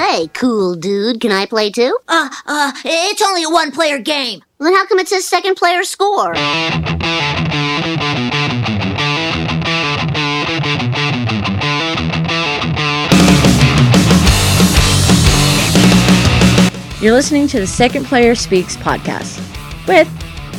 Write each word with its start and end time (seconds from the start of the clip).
Hey, 0.00 0.28
cool 0.28 0.76
dude, 0.76 1.20
can 1.20 1.30
I 1.30 1.44
play 1.44 1.70
too? 1.70 1.98
Uh, 2.08 2.30
uh, 2.46 2.72
it's 2.86 3.20
only 3.20 3.42
a 3.42 3.50
one 3.50 3.70
player 3.70 3.98
game. 3.98 4.40
Then 4.58 4.72
how 4.72 4.86
come 4.86 4.98
it 4.98 5.08
says 5.08 5.28
second 5.28 5.56
player 5.56 5.84
score? 5.84 6.34
You're 17.02 17.12
listening 17.12 17.46
to 17.48 17.60
the 17.60 17.66
Second 17.66 18.06
Player 18.06 18.34
Speaks 18.34 18.78
podcast 18.78 19.36
with 19.86 20.08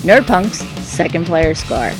Nerdpunk's 0.04 0.60
Second 0.88 1.26
Player 1.26 1.56
Score. 1.56 1.92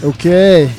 Okay, 0.00 0.72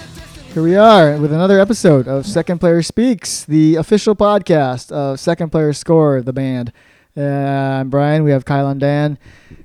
here 0.53 0.63
we 0.63 0.77
are 0.77 1.17
with 1.17 1.33
another 1.33 1.59
episode 1.59 2.07
of 2.07 2.25
Second 2.25 2.59
Player 2.59 2.81
Speaks, 2.81 3.43
the 3.43 3.75
official 3.75 4.15
podcast 4.15 4.93
of 4.93 5.19
Second 5.19 5.51
Player 5.51 5.73
Score, 5.73 6.21
the 6.21 6.31
band. 6.31 6.71
Uh, 7.17 7.21
I'm 7.21 7.89
Brian. 7.89 8.23
We 8.23 8.31
have 8.31 8.45
Kyle 8.45 8.69
and 8.69 8.79
Dan, 8.79 9.17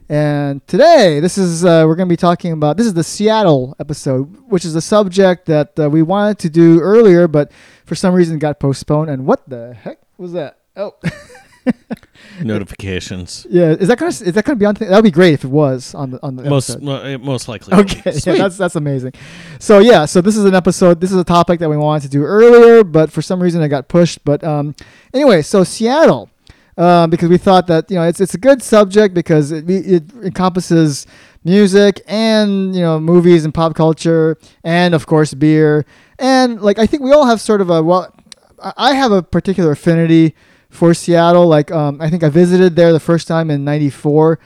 and 0.08 0.66
today 0.66 1.20
this 1.20 1.38
is 1.38 1.64
uh, 1.64 1.84
we're 1.86 1.94
going 1.94 2.08
to 2.08 2.12
be 2.12 2.16
talking 2.16 2.50
about 2.50 2.77
this 2.77 2.86
is 2.86 2.94
the 2.94 3.04
Seattle 3.04 3.77
episode, 3.78 4.36
which 4.48 4.64
is 4.64 4.74
a 4.74 4.80
subject 4.80 5.46
that 5.46 5.78
uh, 5.78 5.88
we 5.88 6.02
wanted 6.02 6.41
to 6.41 6.50
do 6.50 6.80
earlier, 6.80 7.28
but 7.28 7.52
for 7.84 7.94
some 7.94 8.12
reason 8.12 8.41
got 8.41 8.58
postponed. 8.58 9.08
And 9.08 9.24
what 9.24 9.48
the 9.48 9.72
heck 9.74 10.00
was 10.18 10.32
that? 10.32 10.58
Oh. 10.74 10.96
notifications. 12.42 13.46
Yeah, 13.50 13.70
is 13.70 13.88
that 13.88 13.98
gonna 13.98 14.10
is 14.10 14.32
that 14.32 14.45
gonna 14.45 14.56
be 14.56 14.66
on? 14.66 14.74
Th- 14.74 14.88
that 14.88 14.96
would 14.96 15.05
be 15.05 15.10
great 15.10 15.34
if 15.34 15.45
it 15.45 15.48
was 15.50 15.95
on 15.95 16.10
the 16.10 16.22
on 16.22 16.36
the 16.36 16.45
Most 16.45 16.80
mo- 16.80 17.18
most 17.18 17.48
likely. 17.48 17.78
Okay, 17.78 18.12
yeah, 18.27 18.34
that's 18.36 18.56
that's 18.56 18.77
amazing. 18.77 19.12
So 19.59 19.78
yeah, 19.78 20.05
so 20.05 20.20
this 20.20 20.36
is 20.36 20.45
an 20.45 20.55
episode. 20.55 21.00
This 21.00 21.11
is 21.12 21.19
a 21.19 21.24
topic 21.24 21.61
that 21.61 21.69
we 21.69 21.77
wanted 21.77 22.02
to 22.02 22.08
do 22.08 22.22
earlier, 22.22 22.84
but 22.84 23.11
for 23.11 23.22
some 23.22 23.42
reason 23.42 23.62
it 23.62 23.69
got 23.69 23.89
pushed. 23.89 24.24
But 24.24 24.42
um, 24.44 24.74
anyway, 25.12 25.42
so 25.42 25.64
Seattle, 25.64 26.30
um, 26.77 27.11
because 27.11 27.28
we 27.28 27.39
thought 27.39 27.67
that 27.69 27.91
you 27.91 27.96
know 27.96 28.05
it's 28.05 28.20
it's 28.20 28.34
a 28.34 28.39
good 28.39 28.62
subject 28.62 29.14
because 29.14 29.52
it 29.52 29.69
it 29.69 30.12
encompasses 30.22 31.06
music 31.44 32.00
and 32.06 32.74
you 32.74 32.80
know 32.80 32.98
movies 32.98 33.44
and 33.44 33.52
pop 33.52 33.74
culture 33.74 34.39
and 34.62 34.94
of 34.94 35.06
course 35.06 35.34
beer 35.34 35.84
and 36.19 36.62
like 36.62 36.78
I 36.78 36.86
think 36.86 37.02
we 37.02 37.12
all 37.12 37.27
have 37.27 37.41
sort 37.41 37.61
of 37.61 37.70
a 37.70 37.83
well, 37.83 38.14
I 38.77 38.94
have 38.94 39.12
a 39.12 39.22
particular 39.22 39.72
affinity 39.72 40.34
for 40.75 40.92
Seattle. 40.94 41.47
Like 41.47 41.70
um, 41.70 42.00
I 42.00 42.11
think 42.11 42.22
I 42.22 42.28
visited 42.28 42.77
there 42.77 42.92
the 42.92 43.00
first 43.00 43.28
time 43.28 43.50
in 43.50 43.64
'94 43.64 44.39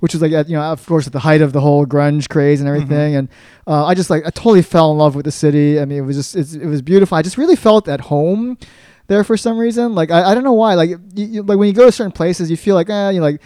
which 0.00 0.12
was 0.12 0.20
like 0.20 0.32
at, 0.32 0.50
you 0.50 0.54
know 0.54 0.60
of 0.60 0.84
course 0.84 1.06
at 1.06 1.14
the 1.14 1.20
height 1.20 1.40
of 1.40 1.54
the 1.54 1.62
whole 1.62 1.86
grunge 1.86 2.28
craze 2.28 2.60
and 2.60 2.68
everything 2.68 3.16
and 3.16 3.26
uh, 3.66 3.86
i 3.86 3.94
just 3.94 4.10
like 4.10 4.22
i 4.26 4.28
totally 4.28 4.60
fell 4.60 4.92
in 4.92 4.98
love 4.98 5.14
with 5.14 5.24
the 5.24 5.32
city 5.32 5.80
i 5.80 5.86
mean 5.86 5.96
it 5.96 6.02
was 6.02 6.14
just 6.14 6.36
it's, 6.36 6.52
it 6.52 6.66
was 6.66 6.82
beautiful 6.82 7.16
i 7.16 7.22
just 7.22 7.38
really 7.38 7.56
felt 7.56 7.88
at 7.88 8.02
home 8.02 8.58
there 9.06 9.24
for 9.24 9.34
some 9.34 9.56
reason 9.56 9.94
like 9.94 10.10
i, 10.10 10.30
I 10.30 10.34
don't 10.34 10.44
know 10.44 10.52
why 10.52 10.74
like 10.74 10.90
you, 10.90 10.98
you, 11.14 11.42
like 11.42 11.56
when 11.56 11.68
you 11.68 11.72
go 11.72 11.86
to 11.86 11.92
certain 11.92 12.12
places 12.12 12.50
you 12.50 12.58
feel 12.58 12.74
like 12.74 12.90
eh, 12.90 13.10
you 13.12 13.22
like 13.22 13.40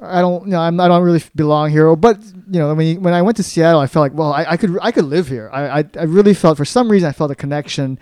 I 0.00 0.20
don't, 0.20 0.44
you 0.44 0.52
know, 0.52 0.60
I'm, 0.60 0.78
I 0.78 0.86
don't 0.86 1.02
really 1.02 1.22
belong 1.34 1.70
here. 1.70 1.94
But 1.96 2.22
you 2.24 2.60
know, 2.60 2.72
when 2.72 2.86
you, 2.86 3.00
when 3.00 3.14
I 3.14 3.22
went 3.22 3.36
to 3.38 3.42
Seattle, 3.42 3.80
I 3.80 3.88
felt 3.88 4.02
like, 4.04 4.14
well, 4.14 4.32
I, 4.32 4.44
I 4.50 4.56
could, 4.56 4.78
I 4.80 4.92
could 4.92 5.06
live 5.06 5.28
here. 5.28 5.50
I, 5.52 5.80
I, 5.80 5.84
I 5.98 6.02
really 6.04 6.34
felt, 6.34 6.56
for 6.56 6.64
some 6.64 6.88
reason, 6.88 7.08
I 7.08 7.12
felt 7.12 7.30
a 7.30 7.34
connection, 7.34 7.98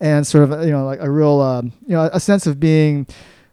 and 0.00 0.26
sort 0.26 0.50
of, 0.50 0.64
you 0.64 0.70
know, 0.70 0.84
like 0.84 1.00
a 1.00 1.10
real, 1.10 1.40
um, 1.40 1.72
you 1.86 1.94
know, 1.94 2.08
a 2.12 2.20
sense 2.20 2.46
of 2.46 2.58
being, 2.60 3.06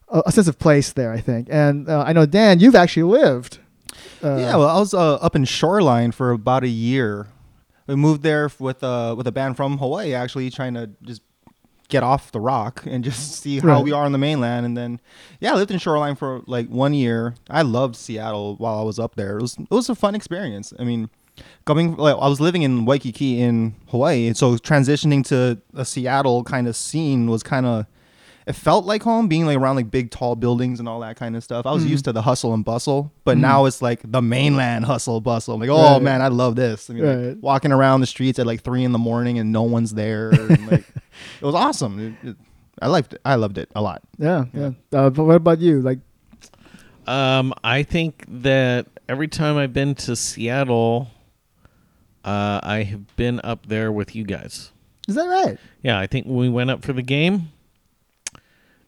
a, 0.09 0.23
a 0.27 0.31
sense 0.31 0.47
of 0.47 0.59
place 0.59 0.93
there. 0.93 1.11
I 1.11 1.19
think, 1.19 1.47
and 1.51 1.89
uh, 1.89 2.03
I 2.05 2.13
know 2.13 2.25
Dan, 2.25 2.59
you've 2.59 2.75
actually 2.75 3.03
lived. 3.03 3.59
Uh, 4.23 4.37
yeah, 4.37 4.55
well, 4.55 4.67
I 4.69 4.79
was 4.79 4.93
uh, 4.93 5.15
up 5.15 5.35
in 5.35 5.45
Shoreline 5.45 6.11
for 6.11 6.31
about 6.31 6.63
a 6.63 6.67
year. 6.69 7.27
We 7.87 7.95
moved 7.95 8.23
there 8.23 8.49
with 8.59 8.83
uh, 8.83 9.13
with 9.17 9.27
a 9.27 9.31
band 9.31 9.55
from 9.57 9.77
Hawaii, 9.77 10.13
actually 10.13 10.49
trying 10.49 10.73
to 10.73 10.89
just 11.03 11.21
get 11.87 12.01
off 12.01 12.31
the 12.31 12.39
rock 12.39 12.83
and 12.87 13.03
just 13.03 13.33
see 13.43 13.59
how 13.59 13.67
Right. 13.67 13.83
we 13.83 13.91
are 13.91 14.03
on 14.05 14.11
the 14.11 14.17
mainland. 14.17 14.65
And 14.65 14.75
then, 14.75 14.99
yeah, 15.39 15.51
I 15.53 15.55
lived 15.55 15.69
in 15.69 15.77
Shoreline 15.77 16.15
for 16.15 16.41
like 16.47 16.67
one 16.67 16.95
year. 16.95 17.35
I 17.49 17.61
loved 17.61 17.95
Seattle 17.95 18.55
while 18.57 18.79
I 18.79 18.81
was 18.83 18.97
up 18.97 19.15
there. 19.15 19.37
It 19.37 19.41
was 19.41 19.55
it 19.59 19.69
was 19.69 19.89
a 19.89 19.95
fun 19.95 20.15
experience. 20.15 20.73
I 20.79 20.83
mean, 20.83 21.09
coming 21.65 21.95
like 21.97 22.15
I 22.15 22.27
was 22.27 22.39
living 22.39 22.61
in 22.63 22.85
Waikiki 22.85 23.41
in 23.41 23.75
Hawaii, 23.89 24.33
so 24.33 24.55
transitioning 24.57 25.25
to 25.27 25.59
a 25.73 25.85
Seattle 25.85 26.43
kind 26.43 26.67
of 26.67 26.75
scene 26.75 27.29
was 27.29 27.43
kind 27.43 27.65
of 27.65 27.85
it 28.47 28.53
felt 28.53 28.85
like 28.85 29.01
home 29.01 29.27
being 29.27 29.47
like 29.47 29.57
around 29.57 29.75
like 29.75 29.89
big 29.89 30.11
tall 30.11 30.35
buildings 30.35 30.79
and 30.79 30.87
all 30.87 30.99
that 30.99 31.15
kind 31.15 31.35
of 31.35 31.43
stuff. 31.43 31.65
I 31.65 31.71
was 31.71 31.83
used 31.83 32.05
to 32.05 32.11
the 32.13 32.21
hustle 32.21 32.53
and 32.53 32.63
bustle, 32.63 33.11
but 33.23 33.39
now 33.39 33.65
it's 33.65 33.81
like 33.81 34.01
the 34.03 34.21
mainland 34.21 34.85
hustle 34.85 35.19
bustle. 35.19 35.55
I'm 35.55 35.59
like, 35.61 35.69
oh 35.71 35.93
Right. 35.93 36.01
man, 36.03 36.21
I 36.21 36.27
love 36.27 36.55
this. 36.55 36.87
I 36.89 36.93
mean, 36.93 37.29
like, 37.29 37.37
walking 37.41 37.71
around 37.71 38.01
the 38.01 38.05
streets 38.07 38.37
at 38.37 38.45
like 38.45 38.61
three 38.61 38.83
in 38.83 38.91
the 38.91 38.99
morning 38.99 39.39
and 39.39 39.51
no 39.51 39.63
one's 39.63 39.95
there. 39.95 40.29
and, 40.29 40.69
like, 40.69 40.81
it 41.41 41.45
was 41.45 41.55
awesome. 41.55 42.17
It- 42.23 42.29
it- 42.29 42.37
I 42.81 42.87
liked 42.87 43.13
it. 43.13 43.21
I 43.25 43.33
loved 43.35 43.57
it 43.57 43.69
a 43.73 43.81
lot. 43.81 44.01
Yeah, 44.19 44.45
yeah. 44.53 44.71
Uh, 44.93 45.09
but 45.09 45.23
what 45.23 45.37
about 45.37 45.59
you? 45.59 45.81
Like, 45.81 45.99
Um, 47.07 47.53
I 47.63 47.83
think 47.83 48.25
that 48.27 48.87
every 49.07 49.27
time 49.27 49.57
I've 49.57 49.73
been 49.73 49.95
to 49.95 50.15
Seattle, 50.15 51.07
uh, 52.25 52.59
I 52.63 52.83
have 52.83 53.15
been 53.15 53.39
up 53.43 53.67
there 53.67 53.91
with 53.91 54.15
you 54.15 54.23
guys. 54.25 54.71
is 55.07 55.15
that 55.15 55.25
right? 55.27 55.57
Yeah, 55.83 55.99
I 55.99 56.07
think 56.07 56.25
we 56.27 56.49
went 56.49 56.71
up 56.71 56.83
for 56.83 56.91
the 56.93 57.01
game, 57.03 57.51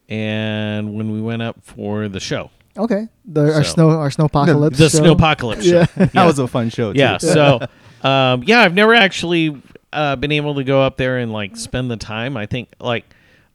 and 0.09 0.93
when 0.93 1.11
we 1.11 1.21
went 1.21 1.41
up 1.41 1.57
for 1.63 2.07
the 2.07 2.19
show, 2.19 2.51
Okay. 2.77 3.07
The 3.25 3.41
our 3.55 3.63
So- 3.63 3.73
snow 3.73 3.89
our 3.89 4.09
snowpocalypse. 4.09 4.77
the 4.77 4.89
show. 4.89 4.99
snowpocalypse 4.99 5.63
show. 5.63 5.85
Yeah. 5.97 6.05
That 6.13 6.25
was 6.25 6.37
a 6.37 6.47
fun 6.47 6.69
show. 6.69 6.93
Too. 6.93 6.99
Yeah. 6.99 7.17
So, 7.17 7.59
um, 8.03 8.43
yeah, 8.43 8.59
I've 8.59 8.75
never 8.75 8.93
actually 8.93 9.59
uh, 9.91 10.15
been 10.15 10.31
able 10.31 10.53
to 10.55 10.63
go 10.63 10.83
up 10.83 10.95
there 10.97 11.17
and 11.17 11.33
like 11.33 11.57
spend 11.57 11.89
the 11.89 11.97
time. 11.97 12.37
I 12.37 12.45
think 12.45 12.69
like, 12.79 13.03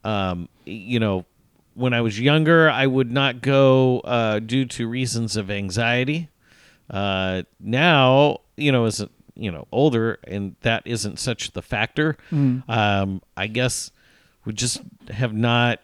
um, 0.03 0.49
you 0.65 0.99
know, 0.99 1.25
when 1.75 1.93
I 1.95 2.01
was 2.01 2.19
younger, 2.19 2.69
I 2.69 2.85
would 2.89 3.13
not 3.13 3.41
go 3.43 4.01
uh, 4.01 4.41
due 4.41 4.65
to 4.65 4.89
reasons 4.89 5.37
of 5.37 5.53
anxiety. 5.53 6.29
Uh, 6.91 7.43
now, 7.61 8.39
you 8.57 8.73
know, 8.73 8.87
as 8.87 9.01
a, 9.03 9.09
you 9.35 9.51
know 9.51 9.67
older, 9.73 10.19
and 10.25 10.57
that 10.63 10.83
isn't 10.87 11.19
such 11.19 11.53
the 11.53 11.63
factor. 11.63 12.17
Um, 12.33 13.23
I 13.37 13.47
guess 13.47 13.91
we 14.45 14.53
just 14.53 14.81
have 15.11 15.33
not 15.33 15.81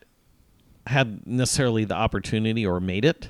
had 0.86 1.26
necessarily 1.26 1.84
the 1.84 1.94
opportunity 1.94 2.64
or 2.66 2.80
made 2.80 3.04
it. 3.04 3.28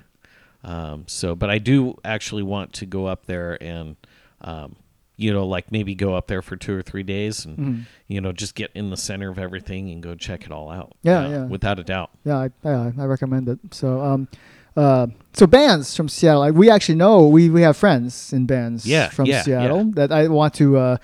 Um, 0.64 1.04
so, 1.06 1.34
but 1.34 1.50
I 1.50 1.58
do 1.58 1.96
actually 2.04 2.42
want 2.42 2.72
to 2.74 2.86
go 2.86 3.06
up 3.06 3.26
there 3.26 3.56
and, 3.62 3.96
um, 4.40 4.76
you 5.16 5.32
know, 5.32 5.46
like 5.46 5.70
maybe 5.72 5.94
go 5.94 6.14
up 6.14 6.26
there 6.28 6.42
for 6.42 6.56
two 6.56 6.74
or 6.76 6.82
three 6.82 7.02
days 7.02 7.44
and, 7.44 7.58
Mm-hmm. 7.58 7.80
you 8.08 8.20
know, 8.20 8.32
just 8.32 8.54
get 8.54 8.70
in 8.74 8.90
the 8.90 8.96
center 8.96 9.30
of 9.30 9.38
everything 9.38 9.90
and 9.90 10.02
go 10.02 10.14
check 10.14 10.44
it 10.44 10.52
all 10.52 10.70
out. 10.70 10.92
Yeah, 11.02 11.24
Uh, 11.26 11.30
yeah. 11.30 11.44
Without 11.46 11.78
a 11.78 11.84
doubt. 11.84 12.10
Yeah, 12.24 12.38
I, 12.38 12.50
yeah, 12.64 12.92
I 12.98 13.04
recommend 13.04 13.48
it. 13.48 13.58
So, 13.72 14.00
um, 14.00 14.28
uh, 14.76 15.06
so 15.32 15.46
bands 15.46 15.96
from 15.96 16.08
Seattle. 16.08 16.50
We 16.52 16.70
actually 16.70 16.96
know 16.96 17.26
we 17.26 17.48
we 17.50 17.62
have 17.62 17.76
friends 17.76 18.32
in 18.32 18.46
bands 18.46 18.86
Yeah, 18.86 19.08
from 19.08 19.26
yeah, 19.26 19.42
Seattle 19.42 19.84
yeah. 19.86 19.92
that 19.94 20.12
I 20.12 20.28
want 20.28 20.54
to 20.54 20.76
uh, 20.76 20.96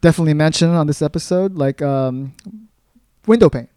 definitely 0.00 0.34
mention 0.34 0.70
on 0.70 0.86
this 0.86 1.02
episode. 1.02 1.56
Like 1.56 1.82
um, 1.82 2.34
Window 3.26 3.48
Pane. 3.48 3.68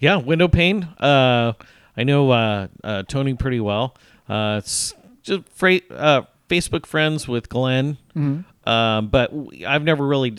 Yeah. 0.00 0.16
Window 0.16 0.48
pane. 0.48 0.84
Uh, 0.98 1.54
I 1.96 2.04
know, 2.04 2.30
uh, 2.30 2.66
uh, 2.82 3.04
Tony 3.04 3.34
pretty 3.34 3.60
well. 3.60 3.96
Uh, 4.28 4.56
it's 4.58 4.92
just 5.22 5.48
fra- 5.48 5.80
uh, 5.90 6.22
Facebook 6.48 6.84
friends 6.86 7.26
with 7.28 7.48
Glenn. 7.48 7.96
Mm-hmm. 8.14 8.68
Um, 8.68 9.08
but 9.08 9.32
I've 9.66 9.84
never 9.84 10.06
really 10.06 10.36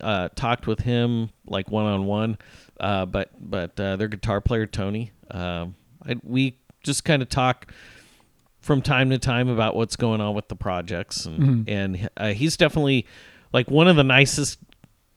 uh, 0.00 0.28
talked 0.34 0.66
with 0.66 0.80
him 0.80 1.30
like 1.46 1.70
one 1.70 1.86
on 1.86 2.04
one. 2.06 2.38
But 2.78 3.30
but 3.38 3.78
uh, 3.80 3.96
their 3.96 4.08
guitar 4.08 4.40
player 4.40 4.66
Tony, 4.66 5.12
um, 5.30 5.76
I, 6.04 6.16
we 6.22 6.58
just 6.86 7.04
kind 7.04 7.20
of 7.20 7.28
talk 7.28 7.70
from 8.60 8.80
time 8.82 9.10
to 9.10 9.18
time 9.18 9.48
about 9.48 9.76
what's 9.76 9.96
going 9.96 10.20
on 10.20 10.34
with 10.34 10.48
the 10.48 10.56
projects, 10.56 11.26
and 11.26 11.68
and 11.68 12.08
uh, 12.16 12.28
he's 12.32 12.56
definitely 12.56 13.06
like 13.52 13.70
one 13.70 13.88
of 13.88 13.96
the 13.96 14.04
nicest 14.04 14.58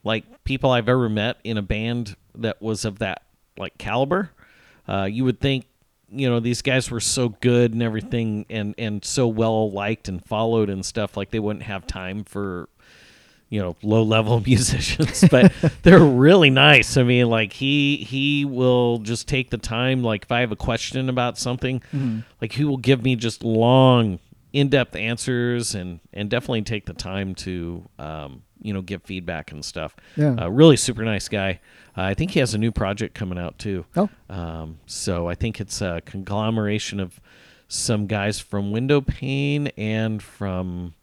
like 0.04 0.44
people 0.44 0.71
I've 0.71 0.89
ever 0.89 1.10
met 1.10 1.38
in 1.44 1.57
a 1.57 1.62
band 1.62 2.16
that 2.36 2.62
was 2.62 2.86
of 2.86 3.00
that 3.00 3.24
like 3.57 3.77
caliber. 3.77 4.31
Uh, 4.88 5.06
you 5.06 5.24
would 5.24 5.39
think 5.39 5.66
you 6.12 6.30
know 6.30 6.39
these 6.39 6.62
guys 6.62 6.89
were 6.89 7.00
so 7.00 7.30
good 7.30 7.74
and 7.74 7.83
everything 7.83 8.45
and 8.50 8.75
and 8.77 9.06
so 9.06 9.27
well 9.27 9.72
liked 9.72 10.07
and 10.07 10.25
followed 10.25 10.69
and 10.69 10.86
stuff 10.86 11.15
like 11.15 11.30
they 11.31 11.39
wouldn't 11.39 11.63
have 11.63 11.86
time 11.86 12.24
for 12.24 12.68
you 13.50 13.60
know 13.60 13.75
low 13.81 14.04
level 14.04 14.40
musicians 14.46 15.25
but 15.30 15.51
they're 15.84 16.00
really 16.00 16.50
nice. 16.50 16.98
I 16.98 17.04
mean 17.04 17.30
like 17.30 17.54
he 17.54 17.98
he 17.98 18.46
will 18.46 19.00
just 19.00 19.28
take 19.28 19.50
the 19.50 19.57
time 19.57 20.04
like 20.04 20.24
if 20.24 20.31
i 20.31 20.40
have 20.42 20.51
a 20.51 20.56
question 20.56 21.10
about 21.10 21.38
something 21.38 21.81
like 22.42 22.54
he 22.54 22.63
will 22.63 22.78
give 22.78 23.04
me 23.04 23.16
just 23.16 23.44
long 23.44 24.19
in-depth 24.54 24.96
answers 24.96 25.75
and 25.75 26.00
and 26.13 26.30
definitely 26.30 26.62
take 26.63 26.86
the 26.86 26.94
time 26.94 27.36
to 27.36 27.84
um 28.00 28.44
you 28.62 28.74
know 28.74 28.81
give 28.81 29.01
feedback 29.04 29.51
and 29.51 29.63
stuff. 29.63 29.96
Yeah. 30.16 30.36
uh, 30.36 30.50
really 30.50 30.75
super 30.78 31.04
nice 31.04 31.28
guy. 31.30 31.60
Uh, 31.98 32.01
i 32.04 32.13
think 32.13 32.31
he 32.31 32.40
has 32.40 32.54
a 32.54 32.57
new 32.57 32.72
project 32.72 33.16
coming 33.16 33.38
out 33.40 33.57
too. 33.57 33.86
Oh. 33.96 34.10
um, 34.30 34.80
so 34.86 35.28
I 35.28 35.36
think 35.36 35.60
it's 35.60 35.81
a 35.81 36.01
conglomeration 36.06 37.00
of 37.00 37.19
some 37.68 38.07
guys 38.07 38.40
from 38.40 38.72
Window 38.72 39.00
Pane 39.01 39.68
and 39.78 40.22
from 40.22 40.94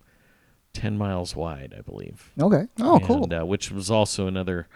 10 0.76 0.98
miles 0.98 1.34
wide, 1.34 1.74
I 1.76 1.80
believe. 1.80 2.30
Okay. 2.40 2.66
Oh, 2.80 3.00
cool. 3.02 3.32
Uh, 3.32 3.44
which 3.44 3.70
was 3.70 3.90
also 3.90 4.26
another 4.26 4.68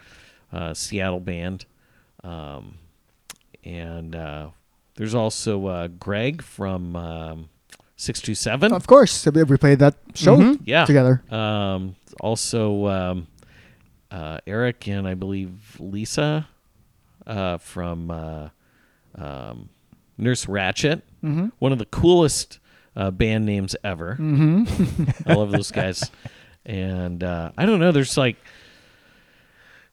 uh, 0.51 0.73
Seattle 0.73 1.19
band. 1.19 1.65
Um, 2.23 2.75
and 3.63 4.15
uh, 4.15 4.49
there's 4.95 5.13
also 5.15 5.67
uh, 5.67 5.87
Greg 5.87 6.41
from 6.41 6.95
um, 6.95 7.49
627. 7.97 8.73
Of 8.73 8.87
course, 8.87 9.25
we 9.27 9.43
we 9.43 9.57
played 9.57 9.79
that 9.79 9.95
show 10.15 10.37
Mhm. 10.37 10.59
Yeah. 10.65 10.85
together. 10.85 11.21
Um, 11.29 11.95
also, 12.19 12.87
um, 12.87 13.27
uh, 14.09 14.39
Eric 14.47 14.87
and 14.87 15.07
I 15.07 15.13
believe 15.13 15.77
Lisa 15.79 16.47
uh, 17.27 17.57
from 17.59 18.09
uh, 18.11 18.49
um, 19.15 19.69
Nurse 20.17 20.47
Ratchet. 20.47 21.03
Mm-hmm. 21.23 21.49
One 21.59 21.71
of 21.71 21.77
the 21.77 21.85
coolest 21.85 22.57
uh, 22.95 23.11
band 23.11 23.45
names 23.45 23.75
ever. 23.83 24.17
Mm-hmm. 24.19 25.29
I 25.29 25.33
love 25.33 25.51
those 25.51 25.71
guys. 25.71 26.09
And 26.65 27.23
uh, 27.23 27.51
I 27.57 27.65
don't 27.65 27.79
know. 27.79 27.91
There's 27.91 28.17
like, 28.17 28.37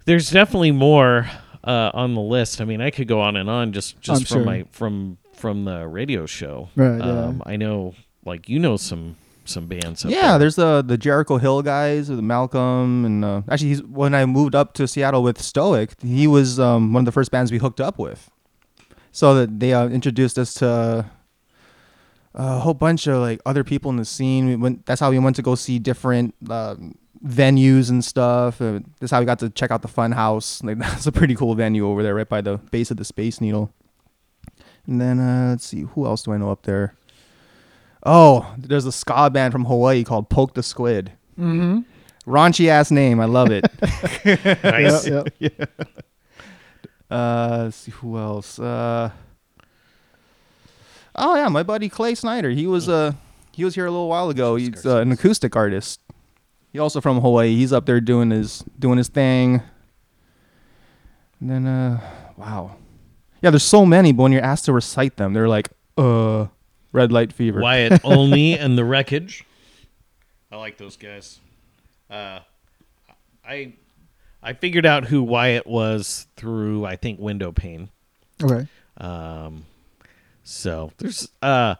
there's 0.04 0.30
definitely 0.30 0.72
more 0.72 1.28
uh, 1.64 1.90
on 1.94 2.14
the 2.14 2.20
list. 2.20 2.60
I 2.60 2.64
mean, 2.64 2.80
I 2.80 2.90
could 2.90 3.08
go 3.08 3.20
on 3.20 3.36
and 3.36 3.48
on 3.48 3.72
just 3.72 4.00
just 4.00 4.22
I'm 4.22 4.26
from 4.26 4.36
sure. 4.38 4.44
my 4.44 4.64
from 4.70 5.18
from 5.34 5.64
the 5.64 5.86
radio 5.86 6.26
show. 6.26 6.68
Right, 6.76 6.98
yeah. 6.98 7.24
Um, 7.24 7.42
I 7.46 7.56
know, 7.56 7.94
like 8.24 8.48
you 8.48 8.58
know 8.58 8.76
some 8.76 9.16
some 9.44 9.66
bands. 9.66 10.04
up 10.04 10.10
Yeah, 10.10 10.30
there. 10.30 10.40
there's 10.40 10.56
the 10.56 10.82
the 10.82 10.98
Jericho 10.98 11.38
Hill 11.38 11.62
guys, 11.62 12.08
the 12.08 12.20
Malcolm, 12.22 13.04
and 13.04 13.24
uh, 13.24 13.42
actually, 13.48 13.68
he's, 13.68 13.82
when 13.82 14.14
I 14.14 14.26
moved 14.26 14.54
up 14.54 14.74
to 14.74 14.88
Seattle 14.88 15.22
with 15.22 15.40
Stoic, 15.40 15.92
he 16.02 16.26
was 16.26 16.58
um, 16.58 16.92
one 16.92 17.02
of 17.02 17.06
the 17.06 17.12
first 17.12 17.30
bands 17.30 17.50
we 17.52 17.58
hooked 17.58 17.80
up 17.80 17.98
with. 17.98 18.30
So 19.10 19.34
that 19.34 19.58
they 19.58 19.72
uh, 19.72 19.88
introduced 19.88 20.38
us 20.38 20.54
to 20.54 21.10
a 22.34 22.58
whole 22.58 22.74
bunch 22.74 23.06
of 23.06 23.18
like 23.20 23.40
other 23.46 23.64
people 23.64 23.90
in 23.90 23.96
the 23.96 24.04
scene. 24.04 24.46
We 24.46 24.56
went. 24.56 24.86
That's 24.86 25.00
how 25.00 25.10
we 25.10 25.18
went 25.18 25.36
to 25.36 25.42
go 25.42 25.54
see 25.54 25.78
different 25.78 26.34
um, 26.50 26.96
venues 27.24 27.90
and 27.90 28.04
stuff. 28.04 28.60
Uh, 28.60 28.80
that's 29.00 29.10
how 29.10 29.20
we 29.20 29.26
got 29.26 29.38
to 29.40 29.50
check 29.50 29.70
out 29.70 29.82
the 29.82 29.88
Fun 29.88 30.12
House. 30.12 30.62
Like 30.68 30.78
that's 30.78 31.06
a 31.06 31.12
pretty 31.12 31.34
cool 31.34 31.54
venue 31.54 31.86
over 31.88 32.02
there, 32.02 32.14
right 32.14 32.28
by 32.28 32.40
the 32.40 32.58
base 32.58 32.90
of 32.90 32.96
the 32.96 33.04
Space 33.04 33.40
Needle. 33.40 33.72
And 34.86 35.00
then 35.00 35.20
uh, 35.20 35.50
let's 35.50 35.66
see, 35.66 35.82
who 35.82 36.06
else 36.06 36.22
do 36.22 36.32
I 36.32 36.38
know 36.38 36.50
up 36.50 36.62
there? 36.62 36.94
Oh, 38.04 38.54
there's 38.56 38.86
a 38.86 38.92
ska 38.92 39.28
band 39.30 39.52
from 39.52 39.66
Hawaii 39.66 40.04
called 40.04 40.30
Poke 40.30 40.54
the 40.54 40.62
Squid. 40.62 41.12
Mm-hmm. 41.38 41.80
Raunchy 42.30 42.68
ass 42.68 42.90
name. 42.90 43.20
I 43.20 43.24
love 43.24 43.50
it. 43.50 43.64
nice. 44.64 45.06
Yeah, 45.06 45.22
yeah. 45.38 45.50
uh, 47.10 47.60
let's 47.64 47.76
see 47.76 47.90
who 47.90 48.16
else. 48.18 48.58
Uh, 48.58 49.10
oh 51.18 51.36
yeah, 51.36 51.48
my 51.48 51.62
buddy 51.62 51.88
Clay 51.88 52.14
Snyder. 52.14 52.50
He 52.50 52.66
was 52.66 52.88
uh 52.88 53.12
he 53.52 53.64
was 53.64 53.74
here 53.74 53.86
a 53.86 53.90
little 53.90 54.08
while 54.08 54.30
ago. 54.30 54.56
He's 54.56 54.86
uh, 54.86 54.98
an 54.98 55.12
acoustic 55.12 55.56
artist. 55.56 56.00
He's 56.72 56.80
also 56.80 57.00
from 57.00 57.20
Hawaii. 57.20 57.56
He's 57.56 57.72
up 57.72 57.86
there 57.86 58.00
doing 58.00 58.30
his 58.30 58.64
doing 58.78 58.98
his 58.98 59.08
thing. 59.08 59.62
And 61.40 61.50
then 61.50 61.66
uh, 61.66 62.00
wow, 62.36 62.76
yeah. 63.42 63.50
There's 63.50 63.62
so 63.62 63.86
many, 63.86 64.12
but 64.12 64.24
when 64.24 64.32
you're 64.32 64.42
asked 64.44 64.64
to 64.66 64.72
recite 64.72 65.16
them, 65.16 65.32
they're 65.32 65.48
like 65.48 65.70
uh, 65.96 66.46
red 66.92 67.12
light 67.12 67.32
fever. 67.32 67.60
Wyatt 67.60 68.00
Olney 68.04 68.58
and 68.58 68.76
the 68.76 68.84
Wreckage. 68.84 69.44
I 70.50 70.56
like 70.56 70.78
those 70.78 70.96
guys. 70.96 71.40
Uh, 72.10 72.40
I 73.46 73.74
I 74.42 74.52
figured 74.52 74.86
out 74.86 75.04
who 75.06 75.22
Wyatt 75.22 75.66
was 75.66 76.26
through 76.36 76.84
I 76.84 76.96
think 76.96 77.18
Window 77.18 77.52
Pane. 77.52 77.88
Okay. 78.42 78.66
Um, 78.98 79.64
so 80.48 80.92
there's 80.96 81.28
uh, 81.42 81.74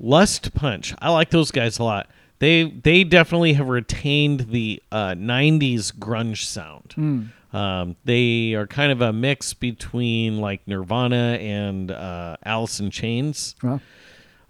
Lust 0.00 0.54
Punch. 0.54 0.94
I 0.98 1.10
like 1.10 1.30
those 1.30 1.50
guys 1.50 1.78
a 1.78 1.84
lot. 1.84 2.08
They 2.40 2.64
they 2.64 3.04
definitely 3.04 3.52
have 3.52 3.68
retained 3.68 4.50
the 4.50 4.82
uh, 4.90 5.10
'90s 5.12 5.92
grunge 5.94 6.44
sound. 6.44 6.94
Mm. 6.96 7.28
Um, 7.54 7.96
they 8.04 8.54
are 8.54 8.66
kind 8.66 8.90
of 8.90 9.02
a 9.02 9.12
mix 9.12 9.54
between 9.54 10.38
like 10.38 10.66
Nirvana 10.66 11.38
and 11.40 11.90
uh, 11.92 12.36
Alice 12.44 12.80
in 12.80 12.90
Chains. 12.90 13.54
Wow. 13.62 13.80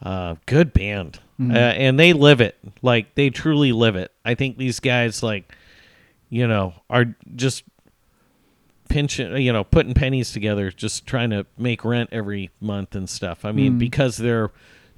Uh, 0.02 0.36
good 0.46 0.72
band, 0.72 1.20
uh, 1.38 1.52
and 1.52 2.00
they 2.00 2.12
live 2.12 2.40
it. 2.40 2.58
Like 2.80 3.14
they 3.14 3.30
truly 3.30 3.72
live 3.72 3.94
it. 3.96 4.10
I 4.24 4.34
think 4.34 4.56
these 4.56 4.80
guys, 4.80 5.22
like, 5.22 5.54
you 6.28 6.48
know, 6.48 6.74
are 6.90 7.14
just 7.36 7.62
pinching, 8.92 9.36
you 9.38 9.52
know, 9.52 9.64
putting 9.64 9.94
pennies 9.94 10.32
together, 10.32 10.70
just 10.70 11.06
trying 11.06 11.30
to 11.30 11.46
make 11.56 11.84
rent 11.84 12.10
every 12.12 12.50
month 12.60 12.94
and 12.94 13.08
stuff. 13.08 13.44
I 13.44 13.52
mean, 13.52 13.78
because 13.78 14.16
they're 14.18 14.50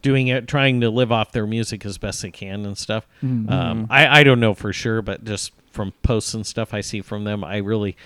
doing 0.02 0.26
it, 0.29 0.49
trying 0.49 0.81
to 0.81 0.91
live 0.91 1.11
off 1.12 1.32
their 1.32 1.46
music 1.46 1.87
as 1.87 1.96
best 1.96 2.20
they 2.23 2.31
can 2.31 2.67
and 2.67 2.76
stuff. 2.76 3.06
Um, 3.23 3.87
I 3.91 4.20
I 4.20 4.25
don't 4.25 4.41
know 4.41 4.52
for 4.55 4.73
sure, 4.73 5.00
but 5.00 5.25
just 5.25 5.52
from 5.70 5.93
posts 6.02 6.35
and 6.35 6.46
stuff 6.46 6.75
I 6.75 6.81
see 6.81 7.00
from 7.00 7.25
them, 7.25 7.43
I 7.44 7.58
really 7.58 7.96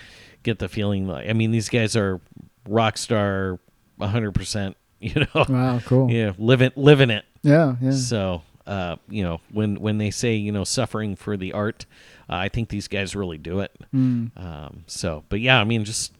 get 0.43 0.59
the 0.59 0.69
feeling 0.69 1.07
like 1.07 1.27
I 1.27 1.33
mean, 1.33 1.51
these 1.51 1.69
guys 1.69 1.95
are 1.95 2.21
rock 2.67 2.97
star, 2.97 3.59
hundred 3.99 4.33
percent. 4.33 4.75
You 5.01 5.25
know, 5.33 5.45
Wow. 5.47 5.79
Cool. 5.85 6.11
yeah, 6.11 6.33
living 6.37 6.71
living 6.75 7.09
it. 7.09 7.23
Yeah. 7.41 7.75
Yeah. 7.81 7.91
So, 7.91 8.41
uh, 8.69 8.97
you 9.09 9.23
know, 9.23 9.41
when 9.51 9.79
when 9.79 9.97
they 9.97 10.11
say 10.11 10.35
you 10.35 10.51
know 10.51 10.63
suffering 10.63 11.15
for 11.15 11.35
the 11.35 11.53
art, 11.53 11.87
uh, 12.29 12.35
I 12.35 12.49
think 12.49 12.69
these 12.69 12.87
guys 12.87 13.15
really 13.15 13.39
do 13.39 13.61
it. 13.61 13.75
Mm. 13.93 14.31
Um, 14.37 14.83
so, 14.85 15.23
but 15.27 15.39
yeah, 15.39 15.59
I 15.59 15.63
mean, 15.63 15.83
just 15.85 16.13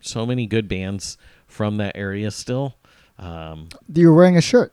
so 0.00 0.24
many 0.24 0.46
good 0.46 0.66
bands 0.66 1.18
from 1.46 1.76
that 1.76 1.96
area 1.96 2.30
still. 2.30 2.76
Um, 3.18 3.68
You're 3.92 4.14
wearing 4.14 4.38
a 4.38 4.40
shirt. 4.40 4.72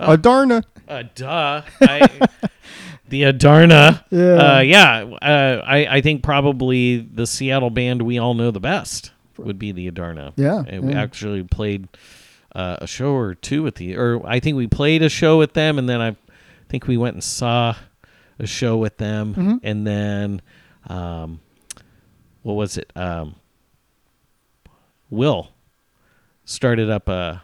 Uh, 0.00 0.16
Adarna. 0.16 0.64
uh, 0.88 1.04
duh, 1.14 1.62
I, 1.80 2.28
the 3.08 3.22
Adarna. 3.22 4.04
Yeah. 4.10 4.56
uh, 4.56 4.60
yeah. 4.60 5.04
Uh, 5.22 5.62
I 5.64 5.98
I 5.98 6.00
think 6.00 6.24
probably 6.24 6.98
the 6.98 7.26
Seattle 7.28 7.70
band 7.70 8.02
we 8.02 8.18
all 8.18 8.34
know 8.34 8.50
the 8.50 8.58
best 8.58 9.12
would 9.38 9.60
be 9.60 9.70
the 9.70 9.88
Adarna. 9.88 10.32
Yeah, 10.34 10.64
and 10.66 10.82
we 10.82 10.92
yeah. 10.92 11.02
actually 11.02 11.44
played 11.44 11.86
uh, 12.56 12.78
a 12.80 12.88
show 12.88 13.12
or 13.12 13.36
two 13.36 13.62
with 13.62 13.76
the, 13.76 13.96
or 13.96 14.26
I 14.26 14.40
think 14.40 14.56
we 14.56 14.66
played 14.66 15.04
a 15.04 15.08
show 15.08 15.38
with 15.38 15.52
them, 15.52 15.78
and 15.78 15.88
then 15.88 16.00
I 16.00 16.16
think 16.72 16.86
we 16.88 16.96
went 16.96 17.14
and 17.14 17.22
saw 17.22 17.76
a 18.38 18.46
show 18.46 18.76
with 18.78 18.96
them, 18.96 19.34
Mm-hmm. 19.34 19.56
and 19.62 19.86
then 19.86 20.42
um, 20.88 21.40
what 22.42 22.54
was 22.54 22.76
it? 22.78 22.90
Um, 22.96 23.36
Will 25.10 25.50
started 26.44 26.88
up 26.90 27.08
a 27.08 27.42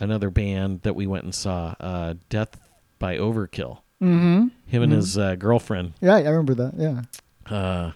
another 0.00 0.30
band 0.30 0.82
that 0.82 0.96
we 0.96 1.06
went 1.06 1.24
and 1.24 1.34
saw, 1.34 1.74
uh, 1.78 2.14
Death 2.28 2.58
by 2.98 3.16
Overkill. 3.18 3.78
Mm-hmm. 4.02 4.48
Him 4.66 4.82
and 4.82 4.92
his 4.92 5.16
uh, 5.16 5.36
girlfriend. 5.36 5.92
Yeah, 6.00 6.14
I 6.16 6.22
remember 6.22 6.54
that. 6.54 6.72
Yeah. 6.76 7.54
Uh, 7.54 7.92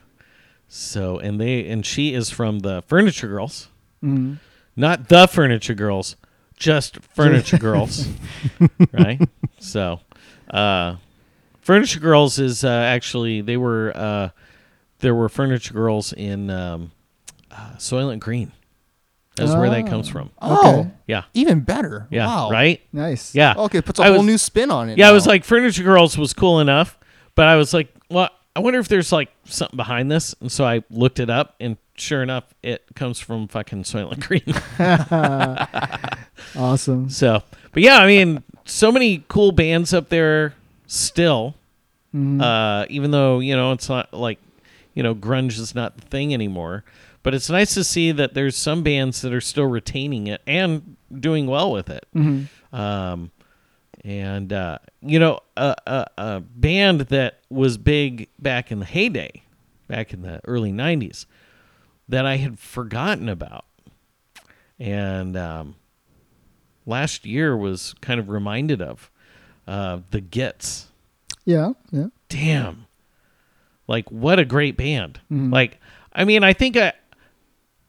so 0.69 1.19
and 1.19 1.41
they 1.41 1.67
and 1.69 1.85
she 1.85 2.13
is 2.15 2.29
from 2.31 2.61
the 2.61 2.83
Furniture 2.87 3.29
Girls, 3.29 3.69
Mm-hmm. 4.05 4.35
not 4.77 5.09
the 5.09 5.27
Furniture 5.27 5.75
Girls, 5.75 6.17
just 6.59 6.99
Furniture 7.03 7.57
Girls, 7.69 8.07
right? 8.93 9.21
So, 9.59 10.01
uh, 10.51 10.97
Furniture 11.61 12.01
Girls 12.01 12.39
is 12.39 12.65
uh, 12.65 12.69
actually 12.69 13.41
they 13.41 13.57
were 13.57 13.93
uh, 13.95 14.29
there 15.01 15.15
were 15.15 15.29
Furniture 15.29 15.75
Girls 15.75 16.13
in 16.13 16.51
um, 16.51 16.93
uh, 17.51 17.73
Soylent 17.79 18.21
Green. 18.21 18.53
That's 19.37 19.53
where 19.53 19.69
that 19.69 19.87
comes 19.87 20.09
from. 20.09 20.31
Oh, 20.41 20.81
Okay. 20.81 20.91
Yeah, 21.07 21.25
even 21.35 21.61
better. 21.61 22.07
yeah, 22.11 22.27
Wow. 22.27 22.51
right. 22.51 22.81
Nice. 22.91 23.35
Yeah. 23.35 23.53
Okay, 23.59 23.79
it 23.79 23.85
puts 23.85 24.01
a 24.01 24.05
I 24.05 24.07
whole 24.07 24.17
was- 24.19 24.27
new 24.27 24.39
spin 24.39 24.71
on 24.71 24.89
it. 24.89 24.97
Yeah, 24.97 25.11
I 25.11 25.13
was 25.13 25.27
like, 25.27 25.45
Furniture 25.45 25.83
Girls 25.83 26.17
was 26.17 26.33
cool 26.33 26.59
enough, 26.61 26.99
but 27.35 27.47
I 27.47 27.57
was 27.57 27.75
like, 27.75 27.93
well, 28.09 28.31
I 28.55 28.61
wonder 28.61 28.79
if 28.79 28.89
there's 28.89 29.13
like 29.13 29.29
something 29.45 29.77
behind 29.77 30.11
this. 30.11 30.35
And 30.41 30.51
so 30.51 30.65
I 30.65 30.85
looked 30.89 31.21
it 31.21 31.29
up, 31.29 31.55
and 31.61 31.77
sure 31.97 32.23
enough, 32.23 32.45
it 32.63 32.85
comes 32.95 33.19
from 33.21 33.47
fucking 33.49 33.83
Soylent 33.83 34.21
Green. 34.21 34.43
Awesome. 36.57 37.09
so, 37.11 37.43
but 37.73 37.83
yeah, 37.83 37.97
I 37.99 38.07
mean, 38.07 38.43
so 38.67 38.93
many 38.93 39.25
cool 39.29 39.53
bands 39.53 39.95
up 39.95 40.09
there 40.11 40.55
still. 40.87 41.55
Mhm. 42.15 42.41
Uh, 42.41 42.87
even 42.91 43.11
though 43.11 43.41
you 43.41 43.55
know 43.57 43.73
it's 43.73 43.89
not 43.89 44.13
like 44.13 44.39
you 44.95 45.03
know 45.03 45.15
grunge 45.15 45.59
is 45.59 45.75
not 45.75 45.97
the 45.97 46.03
thing 46.07 46.33
anymore, 46.35 46.85
but 47.23 47.35
it's 47.35 47.51
nice 47.51 47.75
to 47.75 47.85
see 47.85 48.13
that 48.13 48.35
there's 48.35 48.57
some 48.57 48.83
bands 48.83 49.21
that 49.23 49.33
are 49.33 49.41
still 49.41 49.67
retaining 49.67 50.27
it 50.27 50.41
and 50.47 50.97
doing 51.19 51.47
well 51.47 51.73
with 51.73 51.91
it. 51.91 52.07
Mhm. 52.15 52.47
Um, 52.73 53.31
and 54.05 54.53
uh, 54.53 54.79
you 55.03 55.19
know, 55.19 55.41
a, 55.57 55.75
a, 55.87 56.07
a 56.19 56.41
band 56.41 57.03
that 57.03 57.41
was 57.51 57.77
big 57.77 58.29
back 58.39 58.71
in 58.71 58.79
the 58.79 58.85
heyday, 58.87 59.43
back 59.89 60.13
in 60.13 60.23
the 60.23 60.41
early 60.47 60.73
'90s, 60.73 61.27
that 62.09 62.25
I 62.25 62.37
had 62.37 62.59
forgotten 62.59 63.29
about, 63.29 63.65
and 64.79 65.37
um, 65.37 65.75
last 66.87 67.27
year 67.27 67.57
was 67.57 67.95
kind 68.01 68.19
of 68.21 68.29
reminded 68.29 68.81
of 68.81 69.11
uh, 69.67 70.01
the 70.11 70.21
Gits. 70.21 70.87
Yeah. 71.45 71.73
Yeah. 71.91 72.07
Damn, 72.29 72.87
like 73.87 74.11
what 74.11 74.39
a 74.39 74.45
great 74.45 74.77
band! 74.77 75.21
Mhm. 75.31 75.53
Like, 75.53 75.81
I 76.13 76.25
mean, 76.25 76.43
I 76.43 76.53
think 76.53 76.77
I, 76.77 76.93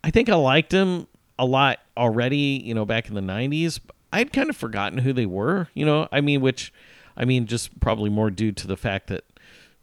I 0.04 0.12
think 0.12 0.30
I 0.30 0.36
liked 0.36 0.70
them 0.70 1.08
a 1.40 1.46
lot 1.46 1.80
already. 1.96 2.62
You 2.64 2.76
know, 2.76 2.86
back 2.86 3.08
in 3.10 3.16
the 3.16 3.22
'90s, 3.22 3.80
I'd 4.14 4.32
kind 4.32 4.50
of 4.52 4.56
forgotten 4.56 5.00
who 5.00 5.12
they 5.12 5.26
were. 5.26 5.70
You 5.74 5.86
know, 5.88 6.08
I 6.12 6.22
mean, 6.22 6.42
which, 6.42 6.72
I 7.16 7.26
mean, 7.26 7.48
just 7.48 7.80
probably 7.80 8.12
more 8.12 8.30
due 8.30 8.52
to 8.52 8.68
the 8.68 8.78
fact 8.78 9.08
that 9.08 9.24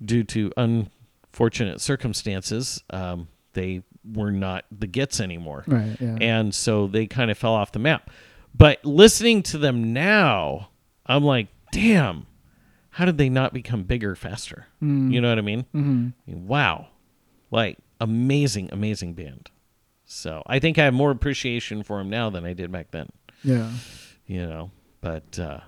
due 0.04 0.22
to 0.24 0.52
unfortunate 0.56 1.80
circumstances, 1.80 2.82
um, 2.90 3.26
they 3.54 3.82
were 4.04 4.30
not 4.30 4.66
the 4.70 4.86
Gits 4.86 5.18
anymore. 5.18 5.64
Right. 5.66 5.96
Yeah. 6.00 6.16
And 6.20 6.54
so 6.54 6.86
they 6.86 7.06
kind 7.06 7.30
of 7.30 7.38
fell 7.38 7.54
off 7.54 7.72
the 7.72 7.78
map. 7.80 8.08
But 8.56 8.84
listening 8.84 9.42
to 9.44 9.58
them 9.58 9.92
now, 9.92 10.68
I'm 11.06 11.24
like, 11.24 11.48
damn, 11.72 12.26
how 12.90 13.04
did 13.04 13.18
they 13.18 13.28
not 13.28 13.52
become 13.52 13.82
bigger 13.82 14.14
faster? 14.14 14.66
You 14.80 15.20
know 15.20 15.28
what 15.28 15.38
I 15.38 15.42
mean? 15.42 15.66
Mm-hmm. 15.74 16.46
Wow. 16.46 16.88
Like, 17.50 17.78
amazing, 18.00 18.68
amazing 18.72 19.14
band. 19.14 19.50
So 20.04 20.42
I 20.46 20.58
think 20.58 20.78
I 20.78 20.84
have 20.84 20.94
more 20.94 21.10
appreciation 21.10 21.82
for 21.82 21.98
them 21.98 22.10
now 22.10 22.30
than 22.30 22.44
I 22.44 22.52
did 22.52 22.70
back 22.70 22.90
then, 22.90 23.08
yeah. 23.42 23.70
you 24.26 24.46
know? 24.46 24.70
But 25.00 25.38
uh, 25.38 25.60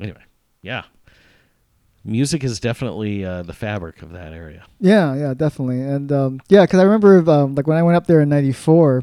anyway, 0.00 0.22
yeah. 0.62 0.84
Music 2.04 2.44
is 2.44 2.60
definitely 2.60 3.24
uh, 3.24 3.42
the 3.42 3.52
fabric 3.52 4.00
of 4.00 4.12
that 4.12 4.32
area. 4.32 4.64
Yeah, 4.80 5.14
yeah, 5.16 5.34
definitely, 5.34 5.80
and 5.80 6.10
um, 6.12 6.40
yeah, 6.48 6.62
because 6.62 6.78
I 6.78 6.84
remember 6.84 7.28
um, 7.30 7.56
like 7.56 7.66
when 7.66 7.76
I 7.76 7.82
went 7.82 7.96
up 7.96 8.06
there 8.06 8.20
in 8.20 8.28
'94, 8.28 9.02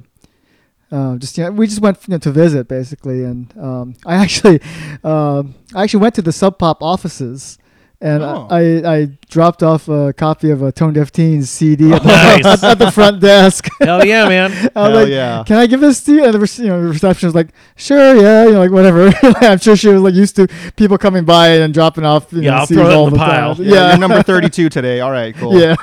uh, 0.93 1.17
just 1.17 1.37
you 1.37 1.43
know, 1.45 1.51
we 1.51 1.65
just 1.67 1.81
went 1.81 1.97
you 2.07 2.11
know, 2.13 2.17
to 2.19 2.31
visit 2.31 2.67
basically, 2.67 3.23
and 3.23 3.51
um, 3.57 3.95
I 4.05 4.15
actually, 4.15 4.61
um 5.03 5.55
I 5.75 5.83
actually 5.83 6.01
went 6.01 6.15
to 6.15 6.21
the 6.21 6.31
Sub 6.31 6.57
Pop 6.59 6.83
offices, 6.83 7.57
and 7.99 8.21
Oh. 8.21 8.47
I, 8.51 8.61
I 8.95 8.97
dropped 9.29 9.63
off 9.63 9.87
a 9.87 10.13
copy 10.13 10.49
of 10.51 10.61
a 10.61 10.71
Tone 10.71 10.93
Deaf 10.93 11.09
Teens 11.11 11.49
CD 11.49 11.93
at 11.93 12.03
the, 12.03 12.07
Nice. 12.09 12.63
at 12.63 12.77
the 12.77 12.91
front 12.91 13.21
desk. 13.21 13.67
Hell 13.81 14.05
yeah, 14.05 14.27
man. 14.27 14.51
I 14.75 14.81
was 14.89 14.91
Hell 14.91 14.91
like, 15.03 15.07
yeah. 15.09 15.43
Can 15.47 15.55
I 15.57 15.65
give 15.67 15.79
this 15.79 16.03
to 16.05 16.11
you? 16.13 16.25
And 16.25 16.33
the, 16.33 16.61
you 16.61 16.67
know, 16.69 16.81
the 16.83 16.89
receptionist 16.89 17.33
was 17.33 17.35
like, 17.35 17.49
sure, 17.75 18.15
yeah, 18.21 18.43
you 18.45 18.51
know, 18.53 18.59
like 18.59 18.71
whatever. 18.71 19.11
I'm 19.41 19.57
sure 19.59 19.75
she 19.75 19.87
was 19.87 20.01
like 20.01 20.13
used 20.13 20.35
to 20.35 20.47
people 20.75 20.97
coming 20.99 21.23
by 21.25 21.47
and 21.63 21.73
dropping 21.73 22.05
off. 22.05 22.31
You 22.33 22.41
Yeah, 22.41 22.51
know, 22.51 22.57
I'll 22.57 22.67
CDs 22.67 22.75
throw 22.75 22.89
it 22.89 22.93
in 22.99 23.05
the 23.05 23.09
the 23.11 23.25
pile. 23.25 23.55
time. 23.55 23.65
Yeah, 23.65 23.89
you're 23.89 23.97
number 23.97 24.21
32 24.21 24.69
today. 24.69 24.99
All 24.99 25.11
right, 25.11 25.33
cool. 25.35 25.57
Yeah. 25.59 25.75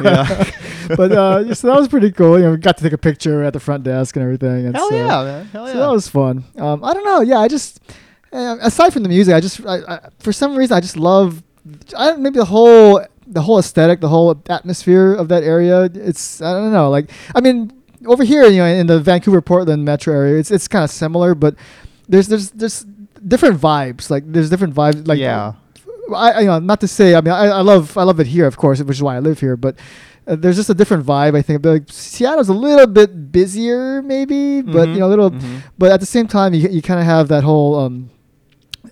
But 0.97 1.13
uh, 1.13 1.55
so 1.55 1.69
that 1.69 1.77
was 1.77 1.89
pretty 1.89 2.13
cool. 2.13 2.39
You 2.39 2.45
know, 2.45 2.51
we 2.53 2.57
got 2.57 2.77
to 2.79 2.83
take 2.83 2.93
a 2.93 2.99
picture 2.99 3.43
at 3.43 3.53
the 3.53 3.61
front 3.61 3.85
desk 3.85 4.17
and 4.17 4.23
everything. 4.23 4.67
And 4.67 4.75
Hell 4.75 4.89
so, 4.89 4.97
yeah, 4.97 5.25
man. 5.25 5.47
Hell 5.47 5.67
So 5.67 5.73
yeah. 5.73 5.81
that 5.81 5.91
was 5.91 6.09
fun. 6.09 6.45
Um, 6.57 6.85
I 6.85 6.95
don't 6.95 7.05
know. 7.05 7.21
Yeah, 7.21 7.39
I 7.39 7.49
just 7.49 7.81
uh, 8.33 8.57
aside 8.61 8.93
from 8.93 9.03
the 9.03 9.09
music, 9.09 9.35
I 9.35 9.41
just 9.41 9.65
I, 9.67 9.79
I, 9.89 10.09
for 10.19 10.33
some 10.33 10.57
reason 10.57 10.77
I 10.77 10.81
just 10.81 10.97
love. 10.97 11.43
I 11.97 12.07
don't 12.09 12.21
maybe 12.21 12.39
the 12.39 12.45
whole 12.47 13.05
the 13.27 13.43
whole 13.43 13.59
aesthetic, 13.59 14.01
the 14.01 14.09
whole 14.09 14.43
atmosphere 14.49 15.15
of 15.15 15.29
that 15.29 15.43
area. 15.43 15.85
It's 15.85 16.41
I 16.41 16.53
don't 16.53 16.73
know. 16.73 16.91
Like 16.91 17.11
I 17.35 17.41
mean, 17.41 17.73
over 18.07 18.25
here, 18.25 18.45
you 18.47 18.59
know, 18.59 18.67
in 18.67 18.87
the 18.87 19.01
Vancouver 19.01 19.41
Portland 19.41 19.85
metro 19.85 20.15
area, 20.15 20.39
it's 20.39 20.51
it's 20.51 20.69
kind 20.69 20.85
of 20.85 20.91
similar, 20.91 21.35
but 21.35 21.55
there's 22.09 22.29
there's 22.29 22.51
there's 22.51 22.85
different 23.27 23.61
vibes. 23.61 24.11
Like 24.11 24.31
there's 24.31 24.51
different 24.51 24.75
vibes. 24.75 25.07
Like 25.07 25.19
yeah. 25.19 25.55
I, 26.15 26.31
I 26.33 26.41
you 26.41 26.47
know 26.47 26.59
not 26.59 26.81
to 26.81 26.89
say 26.89 27.15
I 27.15 27.21
mean 27.21 27.33
I, 27.33 27.47
I 27.47 27.61
love 27.61 27.97
I 27.97 28.03
love 28.03 28.19
it 28.19 28.27
here 28.27 28.47
of 28.47 28.57
course 28.57 28.83
which 28.83 28.97
is 28.97 29.03
why 29.03 29.15
I 29.15 29.21
live 29.21 29.39
here 29.39 29.57
but 29.57 29.77
uh, 30.31 30.37
there's 30.37 30.57
just 30.57 30.71
a 30.71 30.75
different 30.75 31.05
vibe 31.05 31.35
I 31.37 31.43
think 31.43 31.61
but 31.63 31.71
like 31.71 31.83
Seattle's 31.89 32.49
a 32.49 32.55
little 32.55 32.87
bit 32.87 33.33
busier 33.33 34.01
maybe 34.03 34.63
but 34.63 34.89
Mhm, 34.89 34.95
you 34.95 35.01
know 35.01 35.07
a 35.09 35.13
little 35.15 35.31
mhm. 35.33 35.63
but 35.79 35.91
at 35.93 36.01
the 36.01 36.07
same 36.07 36.27
time 36.29 36.55
you 36.55 36.69
you 36.69 36.81
kind 36.83 37.01
of 37.01 37.07
have 37.07 37.29
that 37.29 37.43
whole 37.45 37.79
um 37.79 38.11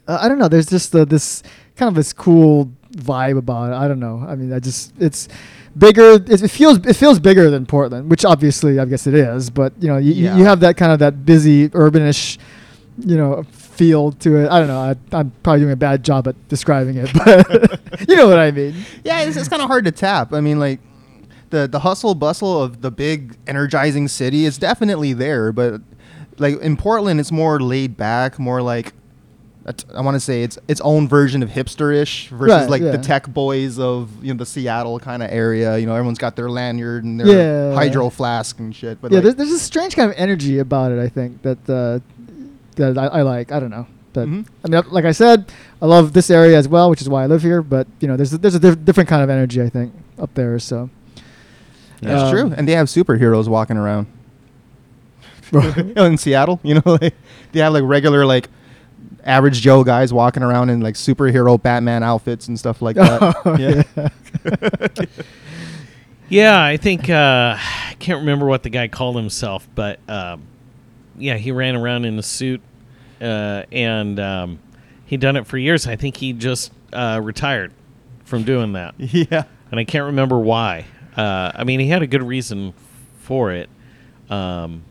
uh, 0.06 0.18
I 0.20 0.28
don't 0.28 0.38
know 0.38 0.48
there's 0.48 0.66
just 0.68 0.94
uh, 0.94 1.04
this 1.04 1.42
kind 1.76 1.88
of 1.88 1.94
this 1.94 2.12
cool 2.12 2.70
vibe 2.92 3.38
about 3.38 3.72
it 3.72 3.76
I 3.76 3.86
don't 3.88 4.00
know 4.00 4.24
I 4.28 4.34
mean 4.34 4.52
I 4.52 4.58
just 4.58 4.92
it's 4.98 5.28
bigger 5.76 6.12
it, 6.12 6.42
it 6.42 6.50
feels 6.50 6.78
it 6.86 6.94
feels 6.96 7.18
bigger 7.20 7.50
than 7.50 7.66
Portland 7.66 8.10
which 8.10 8.24
obviously 8.24 8.78
I 8.80 8.84
guess 8.84 9.06
it 9.06 9.14
is 9.14 9.50
but 9.50 9.72
you 9.80 9.88
know 9.88 9.96
you, 9.98 10.12
you- 10.12 10.24
Yeah. 10.24 10.36
you 10.38 10.44
have 10.44 10.60
that 10.60 10.76
kind 10.76 10.92
of 10.92 10.98
that 10.98 11.24
busy 11.24 11.68
urbanish 11.70 12.38
you 12.98 13.16
know 13.16 13.44
feel 13.52 14.10
to 14.10 14.34
it. 14.38 14.50
I 14.50 14.58
don't 14.58 14.66
know. 14.66 14.80
I, 14.80 14.96
I'm 15.16 15.30
probably 15.44 15.60
doing 15.60 15.70
a 15.72 15.76
bad 15.76 16.02
job 16.02 16.26
at 16.26 16.34
describing 16.48 16.96
it, 16.96 17.08
but 17.14 17.78
you 18.08 18.16
know 18.16 18.26
what 18.26 18.40
I 18.40 18.50
mean. 18.50 18.74
Yeah, 19.04 19.20
it's, 19.22 19.36
it's 19.36 19.46
kind 19.48 19.62
of 19.62 19.68
hard 19.68 19.84
to 19.84 19.92
tap. 19.92 20.32
I 20.34 20.40
mean, 20.40 20.58
like 20.58 20.80
the 21.50 21.66
the 21.68 21.80
hustle 21.80 22.14
bustle 22.14 22.62
of 22.62 22.80
the 22.82 22.90
big 22.90 23.36
energizing 23.46 24.08
city 24.08 24.44
is 24.44 24.58
definitely 24.58 25.12
there, 25.12 25.52
but 25.52 25.80
like 26.38 26.60
in 26.60 26.76
Portland, 26.76 27.20
it's 27.20 27.32
more 27.32 27.60
laid 27.60 27.96
back, 27.96 28.38
more 28.38 28.62
like 28.62 28.92
I 29.94 30.00
want 30.00 30.14
to 30.14 30.20
say 30.20 30.42
it's 30.44 30.58
its 30.66 30.80
own 30.80 31.08
version 31.08 31.42
of 31.42 31.50
hipsterish 31.50 32.28
versus 32.28 32.48
Right, 32.62 32.70
like 32.70 32.80
yeah. 32.80 32.92
the 32.92 32.98
tech 32.98 33.28
boys 33.28 33.78
of 33.78 34.08
you 34.24 34.32
know 34.32 34.38
the 34.38 34.46
Seattle 34.46 34.98
kind 34.98 35.22
of 35.22 35.30
area. 35.30 35.76
You 35.76 35.84
know, 35.86 35.92
everyone's 35.94 36.18
got 36.18 36.36
their 36.36 36.48
lanyard 36.48 37.04
and 37.04 37.20
their 37.20 37.26
Yeah. 37.70 37.74
hydro 37.74 38.08
flask 38.08 38.58
and 38.60 38.74
shit. 38.74 38.98
But 39.02 39.10
yeah, 39.12 39.16
like, 39.18 39.24
there's, 39.24 39.34
there's 39.34 39.50
a 39.52 39.58
strange 39.58 39.94
kind 39.94 40.10
of 40.10 40.16
energy 40.16 40.58
about 40.58 40.92
it. 40.92 40.98
I 40.98 41.08
think 41.08 41.42
that 41.42 41.58
uh, 41.68 41.98
that 42.76 42.96
I, 42.96 43.06
I 43.18 43.22
like. 43.22 43.52
I 43.52 43.60
don't 43.60 43.70
know. 43.70 43.86
But 44.14 44.26
Mhm. 44.26 44.46
I 44.64 44.68
mean, 44.68 44.82
like 44.90 45.04
I 45.04 45.12
said, 45.12 45.52
I 45.82 45.86
love 45.86 46.14
this 46.14 46.30
area 46.30 46.56
as 46.56 46.66
well, 46.66 46.88
which 46.88 47.02
is 47.02 47.08
why 47.10 47.24
I 47.24 47.26
live 47.26 47.42
here. 47.42 47.60
But 47.60 47.86
you 48.00 48.08
know, 48.08 48.16
there's 48.16 48.32
a, 48.32 48.38
there's 48.38 48.54
a 48.54 48.58
diff- 48.60 48.82
different 48.86 49.10
kind 49.10 49.22
of 49.22 49.28
energy 49.28 49.60
I 49.60 49.68
think 49.68 49.92
up 50.18 50.32
there. 50.32 50.58
So 50.58 50.88
that's 52.00 52.22
um, 52.24 52.30
true, 52.30 52.54
and 52.56 52.68
they 52.68 52.72
have 52.72 52.86
superheroes 52.86 53.48
walking 53.48 53.76
around. 53.76 54.06
in 55.96 56.18
Seattle, 56.18 56.60
you 56.62 56.74
know, 56.74 56.82
like, 57.00 57.14
they 57.52 57.60
have 57.60 57.72
like 57.72 57.84
regular 57.84 58.26
like 58.26 58.48
average 59.24 59.60
Joe 59.60 59.82
guys 59.82 60.12
walking 60.12 60.42
around 60.42 60.70
in 60.70 60.80
like 60.80 60.94
superhero 60.94 61.60
Batman 61.60 62.02
outfits 62.02 62.48
and 62.48 62.58
stuff 62.58 62.82
like 62.82 62.96
that. 62.96 63.18
Oh, 63.44 63.56
yeah. 63.56 64.08
Yeah, 66.28 66.62
I 66.62 66.76
think 66.76 67.08
uh, 67.08 67.56
I 67.58 67.96
can't 67.98 68.20
remember 68.20 68.46
what 68.46 68.62
the 68.62 68.68
guy 68.68 68.88
called 68.88 69.16
himself, 69.16 69.66
but 69.74 69.98
um, 70.08 70.42
yeah, 71.16 71.36
he 71.36 71.52
ran 71.52 71.74
around 71.74 72.04
in 72.04 72.18
a 72.18 72.22
suit, 72.22 72.60
uh, 73.20 73.62
and 73.72 74.20
um, 74.20 74.58
he'd 75.06 75.20
done 75.20 75.36
it 75.36 75.46
for 75.46 75.56
years. 75.56 75.86
I 75.86 75.96
think 75.96 76.18
he 76.18 76.34
just 76.34 76.70
uh, 76.92 77.20
retired 77.22 77.72
from 78.24 78.42
doing 78.42 78.74
that, 78.74 78.94
yeah. 78.98 79.44
and 79.70 79.80
I 79.80 79.84
can't 79.84 80.04
remember 80.04 80.38
why. 80.38 80.84
Uh, 81.18 81.50
I 81.54 81.64
mean, 81.64 81.80
he 81.80 81.88
had 81.88 82.02
a 82.02 82.06
good 82.06 82.22
reason 82.22 82.72
for 83.18 83.50
it. 83.50 83.68
Um, 84.30 84.84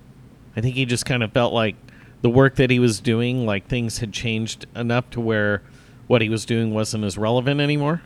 I 0.55 0.62
think 0.62 0.75
he 0.75 0.86
just 0.86 1.05
kind 1.05 1.24
of 1.24 1.31
felt 1.31 1.53
like 1.53 1.75
the 2.22 2.29
work 2.29 2.55
that 2.55 2.69
he 2.69 2.79
was 2.79 3.00
doing, 3.00 3.46
like 3.46 3.67
things 3.67 4.00
had 4.00 4.12
changed 4.12 4.65
enough 4.75 5.10
to 5.12 5.22
where 5.22 5.62
what 6.07 6.22
he 6.22 6.29
was 6.29 6.46
doing 6.46 6.74
wasn't 6.74 7.03
as 7.05 7.17
relevant 7.17 7.62
anymore. 7.62 8.01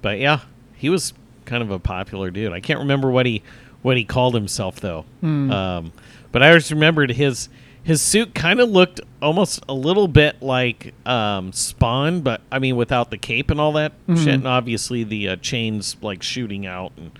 But 0.00 0.18
yeah, 0.18 0.40
he 0.74 0.88
was 0.88 1.12
kind 1.44 1.62
of 1.62 1.70
a 1.70 1.78
popular 1.78 2.30
dude. 2.30 2.52
I 2.52 2.60
can't 2.60 2.78
remember 2.78 3.10
what 3.10 3.26
he 3.26 3.42
what 3.82 3.96
he 3.96 4.04
called 4.04 4.34
himself 4.34 4.78
though. 4.80 5.04
Hmm. 5.20 5.50
Um, 5.50 5.92
but 6.32 6.42
I 6.42 6.52
just 6.54 6.70
remembered 6.70 7.10
his 7.10 7.48
his 7.82 8.02
suit 8.02 8.34
kind 8.34 8.60
of 8.60 8.68
looked 8.68 9.00
almost 9.22 9.64
a 9.68 9.74
little 9.74 10.06
bit 10.06 10.42
like 10.42 10.94
um, 11.06 11.52
Spawn, 11.52 12.20
but 12.20 12.42
I 12.52 12.58
mean 12.58 12.76
without 12.76 13.10
the 13.10 13.18
cape 13.18 13.50
and 13.50 13.60
all 13.60 13.72
that 13.72 13.92
shit, 14.08 14.28
and 14.28 14.46
obviously 14.46 15.02
the 15.02 15.30
uh, 15.30 15.36
chains 15.36 15.96
like 16.02 16.22
shooting 16.22 16.66
out 16.66 16.92
and 16.96 17.10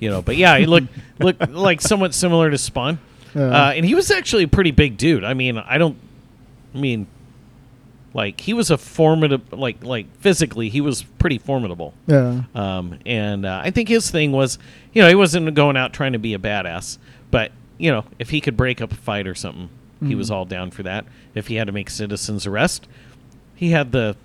you 0.00 0.10
know. 0.10 0.22
But 0.22 0.36
yeah, 0.36 0.58
he 0.58 0.66
looked 0.66 0.88
looked 1.20 1.48
like 1.50 1.80
somewhat 1.80 2.14
similar 2.14 2.50
to 2.50 2.58
Spawn. 2.58 2.98
Yeah. 3.34 3.42
Uh, 3.42 3.72
and 3.76 3.84
he 3.86 3.94
was 3.94 4.10
actually 4.10 4.42
a 4.42 4.48
pretty 4.48 4.72
big 4.72 4.96
dude. 4.96 5.22
I 5.22 5.34
mean, 5.34 5.56
I 5.58 5.78
don't. 5.78 5.96
I 6.74 6.78
mean, 6.78 7.06
like 8.12 8.40
he 8.40 8.52
was 8.52 8.70
a 8.70 8.78
formidable, 8.78 9.56
like 9.58 9.84
like 9.84 10.06
physically, 10.18 10.68
he 10.68 10.80
was 10.80 11.02
pretty 11.02 11.38
formidable. 11.38 11.94
yeah, 12.06 12.42
Um, 12.54 12.98
and 13.06 13.46
uh, 13.46 13.60
I 13.62 13.70
think 13.70 13.88
his 13.88 14.10
thing 14.10 14.32
was, 14.32 14.58
you 14.92 15.02
know, 15.02 15.08
he 15.08 15.14
wasn't 15.14 15.52
going 15.54 15.76
out 15.76 15.92
trying 15.92 16.12
to 16.14 16.18
be 16.18 16.34
a 16.34 16.38
badass, 16.38 16.98
but 17.30 17.52
you 17.78 17.90
know, 17.90 18.04
if 18.18 18.30
he 18.30 18.40
could 18.40 18.56
break 18.56 18.80
up 18.80 18.92
a 18.92 18.96
fight 18.96 19.26
or 19.26 19.34
something, 19.34 19.68
he 20.02 20.14
was 20.14 20.30
all 20.30 20.46
down 20.46 20.70
for 20.70 20.82
that. 20.82 21.04
If 21.34 21.48
he 21.48 21.56
had 21.56 21.66
to 21.66 21.72
make 21.72 21.90
citizens 21.90 22.46
arrest, 22.46 22.88
he 23.54 23.70
had 23.70 23.92
the. 23.92 24.16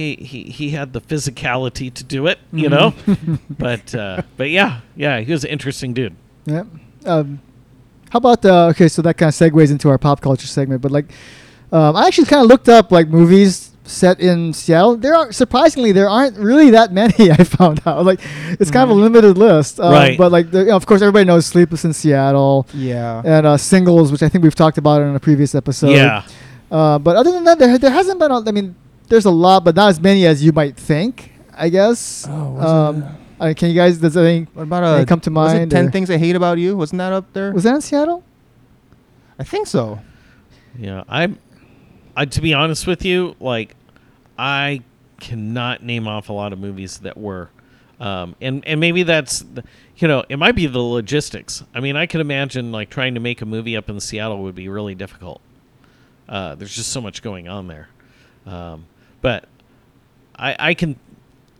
He, 0.00 0.14
he, 0.32 0.42
he 0.58 0.70
had 0.70 0.92
the 0.96 1.00
physicality 1.00 1.92
to 1.92 2.02
do 2.04 2.26
it, 2.26 2.38
you 2.52 2.68
know, 2.74 2.94
but 3.66 3.94
uh, 3.94 4.22
but 4.38 4.48
yeah 4.50 4.80
yeah 4.96 5.20
he 5.20 5.30
was 5.32 5.44
an 5.44 5.50
interesting 5.50 5.92
dude. 5.94 6.14
yeah. 6.46 6.64
Um, 7.04 7.40
how 8.12 8.16
about 8.18 8.44
uh, 8.44 8.66
okay? 8.72 8.88
So 8.88 9.02
that 9.02 9.14
kind 9.18 9.28
of 9.28 9.34
segues 9.34 9.70
into 9.70 9.88
our 9.90 9.98
pop 9.98 10.20
culture 10.20 10.46
segment, 10.46 10.80
but 10.82 10.90
like, 10.90 11.08
um, 11.72 11.96
I 11.96 12.06
actually 12.06 12.26
kind 12.32 12.42
of 12.42 12.48
looked 12.48 12.68
up 12.68 12.90
like 12.90 13.08
movies 13.08 13.66
set 13.84 14.20
in 14.20 14.52
Seattle. 14.52 14.96
There 14.96 15.14
are 15.14 15.32
surprisingly 15.32 15.92
there 15.92 16.08
aren't 16.08 16.36
really 16.38 16.70
that 16.70 16.92
many. 16.92 17.30
I 17.38 17.42
found 17.44 17.80
out 17.86 18.04
like 18.04 18.20
it's 18.60 18.70
kind 18.70 18.84
of 18.90 18.96
a 18.96 19.00
limited 19.00 19.36
list, 19.38 19.80
um, 19.80 19.92
Right. 19.92 20.16
But 20.18 20.30
like, 20.32 20.50
the, 20.50 20.60
you 20.60 20.64
know, 20.66 20.76
of 20.76 20.86
course, 20.86 21.02
everybody 21.02 21.24
knows 21.24 21.46
Sleepless 21.46 21.84
in 21.84 21.92
Seattle 21.92 22.66
Yeah. 22.74 23.22
and 23.24 23.46
uh, 23.46 23.56
Singles, 23.56 24.10
which 24.12 24.22
I 24.22 24.28
think 24.30 24.44
we've 24.44 24.54
talked 24.64 24.78
about 24.78 25.02
in 25.02 25.14
a 25.14 25.20
previous 25.20 25.54
episode. 25.54 25.90
yeah, 25.90 26.22
Uh, 26.70 26.98
but 26.98 27.16
other 27.16 27.32
than 27.32 27.44
that, 27.44 27.58
there 27.58 27.78
there 27.78 27.90
hasn't 28.00 28.18
been. 28.20 28.30
A, 28.30 28.38
I 28.48 28.52
mean, 28.52 28.74
there's 29.10 29.26
a 29.26 29.30
lot, 29.30 29.64
but 29.64 29.76
not 29.76 29.90
as 29.90 30.00
many 30.00 30.24
as 30.26 30.42
you 30.42 30.52
might 30.52 30.76
think. 30.76 31.32
I 31.54 31.68
guess. 31.68 32.26
Oh, 32.28 32.60
um, 32.60 33.04
I 33.38 33.52
can 33.52 33.68
you 33.68 33.74
guys? 33.74 33.98
Does 33.98 34.16
anything 34.16 34.48
What 34.54 34.62
about 34.62 34.84
Any 34.84 35.02
uh, 35.02 35.04
come 35.04 35.20
to 35.20 35.30
was 35.30 35.52
it 35.52 35.56
mind, 35.56 35.70
Ten 35.70 35.90
Things 35.90 36.10
I 36.10 36.16
Hate 36.16 36.36
About 36.36 36.56
You? 36.56 36.76
Wasn't 36.76 36.98
that 36.98 37.12
up 37.12 37.30
there? 37.34 37.52
was 37.52 37.64
that 37.64 37.74
in 37.74 37.80
Seattle? 37.82 38.24
I 39.38 39.44
think 39.44 39.66
so. 39.66 40.00
Yeah, 40.78 41.04
I'm. 41.08 41.38
I 42.16 42.24
to 42.24 42.40
be 42.40 42.54
honest 42.54 42.86
with 42.86 43.04
you, 43.04 43.36
like, 43.40 43.76
I 44.38 44.82
cannot 45.20 45.82
name 45.82 46.08
off 46.08 46.28
a 46.28 46.32
lot 46.32 46.52
of 46.52 46.58
movies 46.58 46.98
that 46.98 47.16
were, 47.16 47.50
um, 47.98 48.36
and 48.40 48.66
and 48.66 48.80
maybe 48.80 49.02
that's, 49.02 49.40
the, 49.40 49.64
you 49.96 50.08
know, 50.08 50.24
it 50.28 50.38
might 50.38 50.54
be 50.54 50.66
the 50.66 50.78
logistics. 50.78 51.62
I 51.74 51.80
mean, 51.80 51.96
I 51.96 52.06
can 52.06 52.20
imagine 52.20 52.72
like 52.72 52.90
trying 52.90 53.14
to 53.14 53.20
make 53.20 53.42
a 53.42 53.46
movie 53.46 53.76
up 53.76 53.88
in 53.88 54.00
Seattle 54.00 54.42
would 54.42 54.54
be 54.54 54.68
really 54.68 54.94
difficult. 54.94 55.40
Uh, 56.28 56.54
there's 56.54 56.74
just 56.74 56.90
so 56.90 57.00
much 57.00 57.22
going 57.22 57.48
on 57.48 57.66
there, 57.66 57.88
um, 58.46 58.86
but 59.22 59.46
I 60.36 60.56
I 60.58 60.74
can 60.74 60.96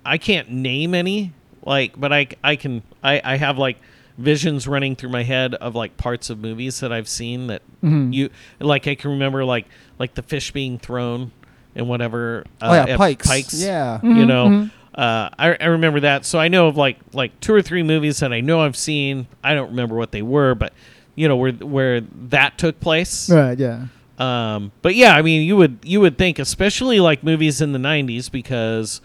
I 0.05 0.19
can't 0.19 0.51
name 0.51 0.95
any 0.95 1.33
like, 1.65 1.99
but 1.99 2.13
I 2.13 2.29
I 2.43 2.57
can 2.57 2.83
I 3.03 3.21
I 3.25 3.37
have 3.37 3.59
like 3.59 3.79
visions 4.19 4.67
running 4.69 4.97
through 4.97 5.09
my 5.11 5.23
head 5.23 5.55
of 5.55 5.75
like 5.75 5.97
parts 5.97 6.29
of 6.31 6.39
movies 6.39 6.81
that 6.81 6.93
I've 6.93 7.09
seen 7.09 7.47
that 7.49 7.63
Mm-hmm. 7.83 8.13
you 8.13 8.31
like. 8.59 8.87
I 8.87 8.95
can 8.95 9.13
remember 9.13 9.45
like 9.45 9.67
like 9.99 10.15
the 10.15 10.23
fish 10.23 10.51
being 10.53 10.79
thrown 10.79 11.33
and 11.75 11.89
whatever. 11.89 12.45
Uh, 12.61 12.67
Oh, 12.85 12.91
yeah, 12.91 12.97
Pikes. 12.99 13.27
Pikes. 13.27 13.55
Yeah. 13.63 13.99
Mm-hmm. 14.03 14.17
You 14.17 14.27
know. 14.27 14.71
Uh, 14.95 15.31
I, 15.39 15.57
I 15.61 15.67
remember 15.67 16.01
that, 16.01 16.27
so 16.27 16.39
I 16.39 16.49
know 16.49 16.67
of 16.67 16.77
like 16.77 16.99
like 17.15 17.39
two 17.41 17.55
or 17.55 17.63
three 17.63 17.83
movies 17.83 18.19
that 18.19 18.33
I 18.35 18.41
know 18.43 18.61
I've 18.61 18.77
seen. 18.77 19.29
I 19.43 19.55
don't 19.55 19.71
remember 19.71 19.95
what 19.95 20.11
they 20.11 20.21
were, 20.21 20.55
but 20.55 20.73
you 21.15 21.27
know 21.29 21.37
where 21.37 21.53
where 21.53 22.01
that 22.01 22.59
took 22.59 22.81
place. 22.81 23.31
Right. 23.31 23.57
Yeah. 23.59 23.87
Um, 24.21 24.73
but 24.83 24.95
yeah, 24.95 25.15
I 25.17 25.23
mean, 25.23 25.43
you 25.47 25.57
would 25.57 25.79
you 25.83 26.01
would 26.01 26.19
think, 26.19 26.39
especially 26.39 27.01
like 27.01 27.23
movies 27.25 27.61
in 27.61 27.73
the 27.73 27.79
'90s, 27.79 28.31
because 28.31 29.01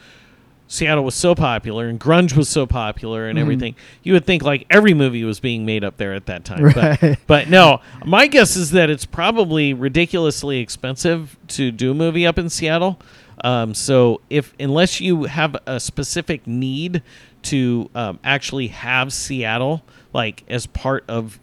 Seattle 0.68 1.04
was 1.06 1.16
so 1.16 1.34
popular 1.36 1.88
and 1.88 2.00
grunge 2.00 2.36
was 2.36 2.50
so 2.50 2.66
popular 2.66 3.22
Mm-hmm. 3.22 3.30
and 3.30 3.40
everything. 3.40 3.76
You 4.04 4.14
would 4.14 4.26
think 4.26 4.44
like 4.44 4.66
every 4.70 4.94
movie 4.94 5.24
was 5.24 5.40
being 5.40 5.66
made 5.66 5.84
up 5.84 5.98
there 5.98 6.14
at 6.14 6.26
that 6.26 6.44
time. 6.44 6.64
Right. 6.64 7.00
But, 7.00 7.20
but 7.28 7.50
no, 7.50 7.82
my 8.06 8.28
guess 8.28 8.56
is 8.56 8.72
that 8.72 8.90
it's 8.90 9.06
probably 9.06 9.74
ridiculously 9.74 10.60
expensive 10.60 11.38
to 11.50 11.72
do 11.72 11.92
a 11.92 11.94
movie 11.94 12.26
up 12.28 12.38
in 12.38 12.50
Seattle. 12.50 13.00
Um, 13.44 13.74
so 13.74 14.22
if 14.30 14.54
unless 14.60 15.00
you 15.00 15.26
have 15.26 15.56
a 15.66 15.80
specific 15.80 16.46
need 16.48 17.04
to 17.44 17.90
um, 17.94 18.20
actually 18.24 18.68
have 18.68 19.14
Seattle 19.14 19.84
like 20.14 20.44
as 20.50 20.66
part 20.66 21.04
of 21.08 21.40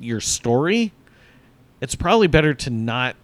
your 0.00 0.20
story, 0.20 0.92
it's 1.80 1.94
probably 1.94 2.26
better 2.26 2.54
to 2.54 2.70
not 2.70 3.16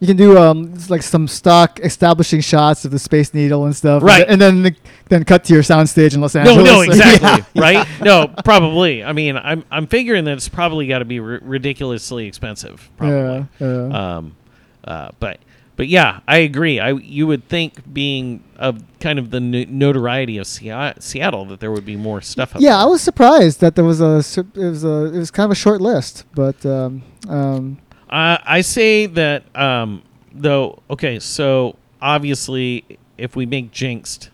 You 0.00 0.06
can 0.06 0.16
do 0.16 0.38
um 0.38 0.74
like 0.88 1.02
some 1.02 1.26
stock 1.28 1.80
establishing 1.80 2.40
shots 2.40 2.84
of 2.84 2.90
the 2.90 2.98
Space 2.98 3.32
Needle 3.34 3.64
and 3.64 3.74
stuff, 3.74 4.02
Right. 4.02 4.26
And 4.28 4.40
then 4.40 4.76
then 5.08 5.24
cut 5.24 5.44
to 5.44 5.54
your 5.54 5.62
soundstage 5.62 6.14
in 6.14 6.20
Los 6.20 6.34
Angeles. 6.36 6.56
no, 6.58 6.64
no, 6.64 6.80
exactly, 6.82 7.60
right? 7.60 7.86
No, 8.00 8.28
probably. 8.44 9.04
I 9.04 9.12
mean, 9.12 9.36
I'm 9.36 9.64
I'm 9.70 9.86
figuring 9.86 10.24
that 10.24 10.32
it's 10.32 10.48
probably 10.48 10.86
got 10.86 10.98
to 10.98 11.04
be 11.04 11.20
ri 11.20 11.38
ridiculously 11.42 12.26
expensive, 12.26 12.90
probably. 12.96 13.46
yeah, 13.60 13.66
yeah. 13.88 14.16
Um, 14.16 14.36
uh, 14.84 15.10
but 15.20 15.38
but 15.76 15.88
yeah, 15.88 16.20
I 16.26 16.38
agree. 16.38 16.80
I 16.80 16.90
you 16.92 17.26
would 17.26 17.48
think 17.48 17.92
being 17.92 18.42
of 18.56 18.82
kind 19.00 19.18
of 19.18 19.30
the 19.30 19.40
notoriety 19.40 20.38
of 20.38 20.46
Seattle 20.46 21.44
that 21.46 21.60
there 21.60 21.70
would 21.70 21.84
be 21.86 21.96
more 21.96 22.20
stuff. 22.20 22.52
Yeah, 22.56 22.70
there. 22.70 22.78
I 22.78 22.84
was 22.86 23.02
surprised 23.02 23.60
that 23.60 23.74
there 23.74 23.84
was 23.84 24.00
a 24.00 24.16
it 24.54 24.56
was 24.56 24.84
a 24.84 25.04
it 25.14 25.18
was 25.18 25.30
kind 25.30 25.44
of 25.44 25.50
a 25.50 25.54
short 25.54 25.80
list, 25.80 26.24
but 26.34 26.64
um 26.66 27.02
um 27.28 27.78
Uh, 28.08 28.38
I 28.44 28.60
say 28.62 29.06
that 29.06 29.42
um, 29.56 30.02
though. 30.32 30.78
Okay, 30.88 31.18
so 31.18 31.76
obviously, 32.00 32.84
if 33.18 33.34
we 33.36 33.46
make 33.46 33.72
Jinxed, 33.72 34.30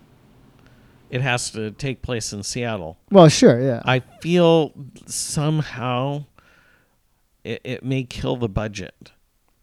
it 1.11 1.23
has 1.23 1.51
to 1.53 1.71
take 1.71 2.03
place 2.03 2.33
in 2.35 2.43
Seattle. 2.43 2.97
well, 3.11 3.29
sure, 3.29 3.61
yeah. 3.61 3.81
I 3.85 4.01
feel 4.21 4.73
somehow 5.07 6.25
it, 7.45 7.61
it 7.65 7.83
may 7.85 8.05
kill 8.05 8.37
the 8.37 8.49
budget, 8.49 9.13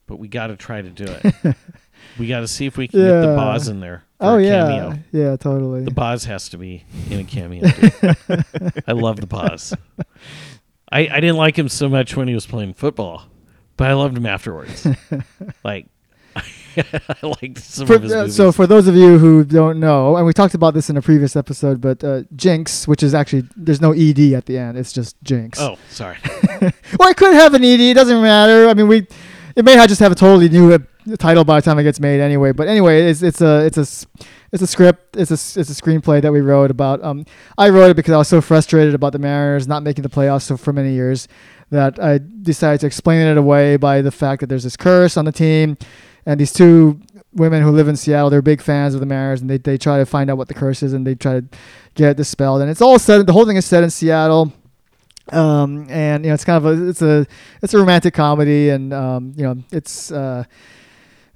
but 0.09 0.17
we 0.17 0.27
got 0.27 0.47
to 0.47 0.57
try 0.57 0.81
to 0.81 0.89
do 0.89 1.05
it. 1.07 1.55
we 2.19 2.27
got 2.27 2.39
to 2.39 2.47
see 2.47 2.65
if 2.65 2.75
we 2.77 2.87
can 2.87 2.99
get 2.99 3.05
the 3.21 3.27
Yeah. 3.27 3.35
Boz 3.35 3.67
in 3.67 3.79
there. 3.79 4.03
For 4.17 4.25
oh 4.25 4.37
a 4.37 4.41
yeah, 4.41 4.67
cameo. 4.67 4.99
yeah, 5.11 5.35
totally. 5.37 5.83
The 5.85 5.91
Boz 5.91 6.25
has 6.25 6.49
to 6.49 6.57
be 6.57 6.83
in 7.11 7.19
a 7.19 7.23
cameo. 7.23 7.63
dude. 7.69 8.17
I 8.87 8.91
love 8.93 9.21
the 9.21 9.27
Boz. 9.27 9.73
I, 10.91 11.01
I 11.07 11.19
didn't 11.19 11.37
like 11.37 11.57
him 11.57 11.69
so 11.69 11.87
much 11.87 12.17
when 12.17 12.27
he 12.27 12.33
was 12.33 12.47
playing 12.47 12.73
football, 12.73 13.27
but 13.77 13.87
I 13.87 13.93
loved 13.93 14.17
him 14.17 14.25
afterwards. 14.25 14.87
like, 15.63 15.85
I 16.75 17.15
liked 17.23 17.59
some 17.59 17.85
For- 17.87 17.95
of 17.95 18.03
his 18.03 18.11
uh, 18.11 18.17
movies. 18.21 18.35
so 18.35 18.51
for 18.51 18.65
those 18.65 18.87
of 18.87 18.95
you 18.95 19.19
who 19.19 19.43
don't 19.43 19.79
know, 19.79 20.17
and 20.17 20.25
we 20.25 20.33
talked 20.33 20.55
about 20.55 20.73
this 20.73 20.89
in 20.89 20.97
a 20.97 21.01
previous 21.03 21.35
episode, 21.35 21.79
but 21.79 22.03
uh, 22.03 22.23
Jinx, 22.35 22.87
which 22.87 23.03
is 23.03 23.13
actually 23.13 23.43
there's 23.55 23.79
no 23.81 23.91
ed 23.93 24.19
at 24.33 24.47
the 24.47 24.57
end, 24.57 24.77
it's 24.77 24.91
just 24.91 25.15
Jinx. 25.23 25.59
oh, 25.61 25.77
sorry. 25.89 26.17
Or 26.99 27.05
I 27.07 27.13
could 27.13 27.33
have 27.35 27.53
an 27.53 27.63
ED. 27.63 27.79
It 27.79 27.93
doesn't 27.93 28.21
matter. 28.21 28.67
I 28.67 28.73
mean, 28.73 28.87
we 28.87 29.07
it 29.59 29.65
may 29.65 29.75
just 29.87 29.99
have 29.99 30.13
a 30.13 30.15
totally 30.15 30.47
new 30.47 30.71
uh, 30.71 30.79
title 31.17 31.43
by 31.43 31.59
the 31.59 31.61
time 31.65 31.77
it 31.79 31.83
gets 31.83 31.99
made 31.99 32.21
anyway. 32.21 32.53
But 32.53 32.69
anyway, 32.69 33.09
it's 33.09 33.21
it's 33.21 33.41
a 33.41 33.65
it's 33.65 33.77
a 33.77 34.07
it's 34.53 34.63
a 34.63 34.67
script. 34.67 35.17
It's 35.17 35.31
a 35.31 35.59
it's 35.59 35.69
a 35.69 35.81
screenplay 35.81 36.21
that 36.21 36.31
we 36.31 36.39
wrote 36.39 36.71
about. 36.71 37.03
Um, 37.03 37.25
I 37.57 37.67
wrote 37.67 37.91
it 37.91 37.97
because 37.97 38.13
I 38.13 38.17
was 38.17 38.29
so 38.29 38.39
frustrated 38.39 38.93
about 38.95 39.11
the 39.11 39.19
Mariners 39.19 39.67
not 39.67 39.83
making 39.83 40.03
the 40.03 40.09
playoffs 40.09 40.57
for 40.57 40.71
many 40.71 40.93
years 40.93 41.27
that 41.71 42.01
I 42.01 42.21
decided 42.41 42.79
to 42.81 42.87
explain 42.87 43.27
it 43.27 43.37
away 43.37 43.75
by 43.75 44.01
the 44.01 44.11
fact 44.11 44.39
that 44.39 44.47
there's 44.47 44.63
this 44.63 44.77
curse 44.77 45.17
on 45.17 45.25
the 45.25 45.33
team, 45.33 45.77
and 46.25 46.39
these 46.39 46.53
two 46.53 47.01
women 47.33 47.61
who 47.61 47.71
live 47.71 47.89
in 47.89 47.97
Seattle, 47.97 48.29
they're 48.29 48.41
big 48.41 48.61
fans 48.61 48.93
of 48.93 49.01
the 49.01 49.05
Mariners, 49.05 49.41
and 49.41 49.49
they 49.49 49.57
they 49.57 49.77
try 49.77 49.97
to 49.97 50.05
find 50.05 50.31
out 50.31 50.37
what 50.37 50.47
the 50.47 50.53
curse 50.53 50.81
is, 50.83 50.93
and 50.93 51.05
they 51.05 51.15
try 51.15 51.41
to 51.41 51.45
get 51.95 52.11
it 52.11 52.17
dispelled. 52.17 52.61
And 52.61 52.71
it's 52.71 52.81
all 52.81 52.97
set. 52.97 53.25
The 53.25 53.33
whole 53.33 53.45
thing 53.45 53.57
is 53.57 53.65
set 53.65 53.83
in 53.83 53.89
Seattle 53.89 54.53
um, 55.33 55.87
and 55.89 56.23
you 56.23 56.29
know 56.29 56.33
it's 56.33 56.45
kind 56.45 56.57
of 56.57 56.65
a 56.65 56.87
it's 56.89 57.01
a 57.01 57.27
it's 57.61 57.73
a 57.73 57.77
romantic 57.77 58.13
comedy, 58.13 58.69
and 58.69 58.93
um, 58.93 59.33
you 59.35 59.43
know 59.43 59.57
it's 59.71 60.11
uh, 60.11 60.43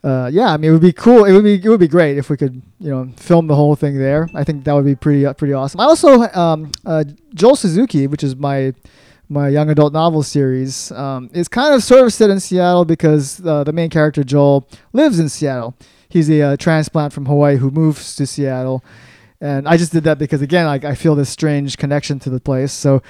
uh, 0.03 0.29
yeah. 0.32 0.53
I 0.53 0.58
mean, 0.58 0.69
it 0.69 0.73
would 0.73 0.82
be 0.82 0.93
cool. 0.93 1.25
It 1.25 1.34
would 1.34 1.43
be 1.43 1.56
it 1.56 1.67
would 1.67 1.79
be 1.79 1.88
great 1.88 2.17
if 2.17 2.29
we 2.29 2.38
could 2.38 2.62
you 2.79 2.89
know 2.89 3.10
film 3.17 3.47
the 3.47 3.56
whole 3.56 3.75
thing 3.75 3.97
there. 3.97 4.29
I 4.34 4.43
think 4.43 4.63
that 4.65 4.73
would 4.73 4.86
be 4.86 4.95
pretty 4.95 5.25
uh, 5.25 5.34
pretty 5.34 5.53
awesome. 5.53 5.79
I 5.79 5.86
also 5.86 6.21
um, 6.34 6.71
uh, 6.86 7.03
Joel 7.34 7.56
Suzuki, 7.56 8.08
which 8.08 8.23
is 8.23 8.36
my 8.36 8.73
my 9.29 9.47
young 9.47 9.69
adult 9.69 9.93
novel 9.93 10.23
series, 10.23 10.91
um, 10.91 11.29
is 11.34 11.47
kind 11.47 11.73
of 11.73 11.84
sort 11.84 12.03
of 12.03 12.13
set 12.13 12.29
in 12.29 12.39
Seattle 12.39 12.86
because 12.86 13.45
uh, 13.45 13.63
the 13.63 13.73
main 13.73 13.89
character 13.89 14.23
Joel 14.23 14.67
lives 14.91 15.19
in 15.19 15.29
Seattle. 15.29 15.75
He's 16.10 16.29
a 16.29 16.41
uh, 16.41 16.58
transplant 16.58 17.12
from 17.12 17.25
Hawaii 17.25 17.58
who 17.58 17.71
moves 17.71 18.15
to 18.17 18.27
Seattle. 18.27 18.84
And 19.41 19.67
I 19.67 19.75
just 19.75 19.91
did 19.91 20.06
that 20.06 20.19
because 20.19 20.41
again, 20.41 20.65
like 20.67 20.86
I 20.86 20.95
feel 20.95 21.15
this 21.15 21.29
strange 21.29 21.77
connection 21.77 22.19
to 22.19 22.29
the 22.29 22.39
place. 22.39 22.71
So 22.71 23.01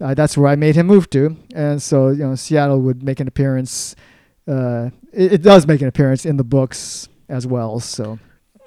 uh, 0.00 0.14
that's 0.14 0.36
where 0.36 0.48
I 0.48 0.56
made 0.56 0.76
him 0.76 0.86
move 0.86 1.10
to, 1.10 1.36
and 1.54 1.82
so 1.82 2.08
you 2.08 2.24
know 2.24 2.34
Seattle 2.34 2.80
would 2.80 3.02
make 3.02 3.20
an 3.20 3.28
appearance. 3.28 3.94
Uh, 4.48 4.90
it, 5.12 5.34
it 5.34 5.42
does 5.42 5.66
make 5.66 5.80
an 5.82 5.88
appearance 5.88 6.24
in 6.26 6.36
the 6.36 6.44
books 6.44 7.08
as 7.28 7.46
well. 7.46 7.78
So 7.80 8.18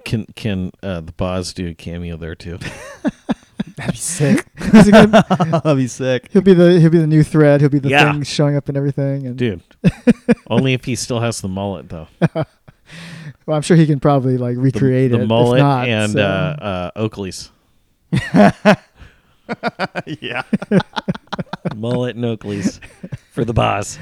Can 0.05 0.25
can 0.35 0.71
uh, 0.81 1.01
the 1.01 1.11
Boz 1.11 1.53
do 1.53 1.67
a 1.69 1.73
cameo 1.73 2.15
there 2.17 2.35
too? 2.35 2.59
That'd 3.75 3.93
be 3.93 3.97
sick. 3.97 4.45
Is 4.57 4.85
he 4.85 4.91
gonna- 4.91 5.25
That'd 5.63 5.77
be 5.77 5.87
sick. 5.87 6.29
he'll 6.31 6.41
be 6.43 6.53
the 6.53 6.79
he'll 6.79 6.89
be 6.91 6.99
the 6.99 7.07
new 7.07 7.23
thread. 7.23 7.61
He'll 7.61 7.69
be 7.69 7.79
the 7.79 7.89
Yeah. 7.89 8.11
thing 8.11 8.23
showing 8.23 8.55
up 8.55 8.67
and 8.69 8.77
everything. 8.77 9.25
And 9.25 9.35
Dude, 9.37 9.61
only 10.47 10.73
if 10.73 10.85
he 10.85 10.95
still 10.95 11.19
has 11.21 11.41
the 11.41 11.47
mullet 11.47 11.89
though. 11.89 12.07
well, 12.35 12.45
I'm 13.57 13.61
sure 13.63 13.75
he 13.75 13.87
can 13.87 13.99
probably 13.99 14.37
like 14.37 14.57
recreate 14.57 15.11
the 15.11 15.17
it. 15.19 15.21
if 15.23 15.27
mullet 15.27 15.59
not, 15.59 15.87
and 15.87 16.11
so- 16.11 16.21
uh, 16.21 16.63
uh, 16.63 16.99
Oakley's 16.99 17.49
yeah. 20.21 20.43
mullet 21.75 22.15
and 22.15 22.25
Oakley's 22.25 22.79
for 23.31 23.45
the 23.45 23.53
Boz. 23.53 23.97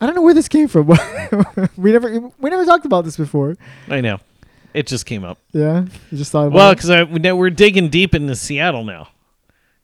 I 0.00 0.06
don't 0.06 0.14
know 0.14 0.22
where 0.22 0.34
this 0.34 0.48
came 0.48 0.68
from. 0.68 0.86
we 1.76 1.92
never 1.92 2.20
we 2.38 2.50
never 2.50 2.64
talked 2.64 2.86
about 2.86 3.04
this 3.04 3.16
before. 3.16 3.56
I 3.88 4.00
know. 4.00 4.18
It 4.74 4.86
just 4.86 5.06
came 5.06 5.24
up. 5.24 5.38
Yeah, 5.52 5.86
you 6.10 6.18
just 6.18 6.30
thought 6.30 6.48
about 6.48 6.56
Well, 6.56 6.74
because 6.74 7.08
we, 7.08 7.32
we're 7.32 7.50
digging 7.50 7.88
deep 7.88 8.14
into 8.14 8.36
Seattle 8.36 8.84
now, 8.84 9.08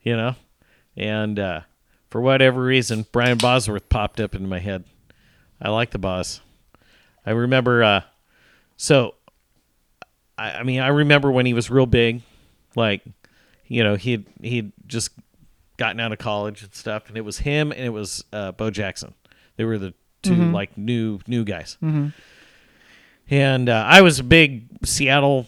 you 0.02 0.16
know, 0.16 0.36
and 0.96 1.38
uh, 1.38 1.60
for 2.10 2.20
whatever 2.20 2.62
reason, 2.62 3.06
Brian 3.10 3.38
Bosworth 3.38 3.88
popped 3.88 4.20
up 4.20 4.34
into 4.34 4.46
my 4.46 4.60
head. 4.60 4.84
I 5.60 5.70
like 5.70 5.90
the 5.90 5.98
Boz. 5.98 6.40
I 7.26 7.30
remember. 7.30 7.82
Uh, 7.82 8.00
so, 8.76 9.14
I, 10.36 10.52
I 10.52 10.62
mean, 10.62 10.80
I 10.80 10.88
remember 10.88 11.32
when 11.32 11.46
he 11.46 11.54
was 11.54 11.70
real 11.70 11.86
big, 11.86 12.22
like, 12.76 13.02
you 13.66 13.82
know, 13.84 13.96
he 13.96 14.24
he'd 14.42 14.72
just 14.86 15.10
gotten 15.76 15.98
out 16.00 16.12
of 16.12 16.18
college 16.18 16.62
and 16.62 16.74
stuff, 16.74 17.08
and 17.08 17.16
it 17.16 17.22
was 17.22 17.38
him 17.38 17.72
and 17.72 17.80
it 17.80 17.90
was 17.90 18.24
uh, 18.32 18.52
Bo 18.52 18.70
Jackson. 18.70 19.14
They 19.56 19.64
were 19.64 19.78
the 19.78 19.94
2 20.22 20.34
like 20.52 20.76
new 20.78 21.20
new 21.26 21.44
guys. 21.44 21.76
And 23.30 23.68
uh, 23.68 23.84
I 23.86 24.02
was 24.02 24.18
a 24.18 24.24
big 24.24 24.64
Seattle 24.84 25.46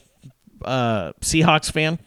uh, 0.64 1.12
Seahawks 1.20 1.70
fan. 1.70 1.98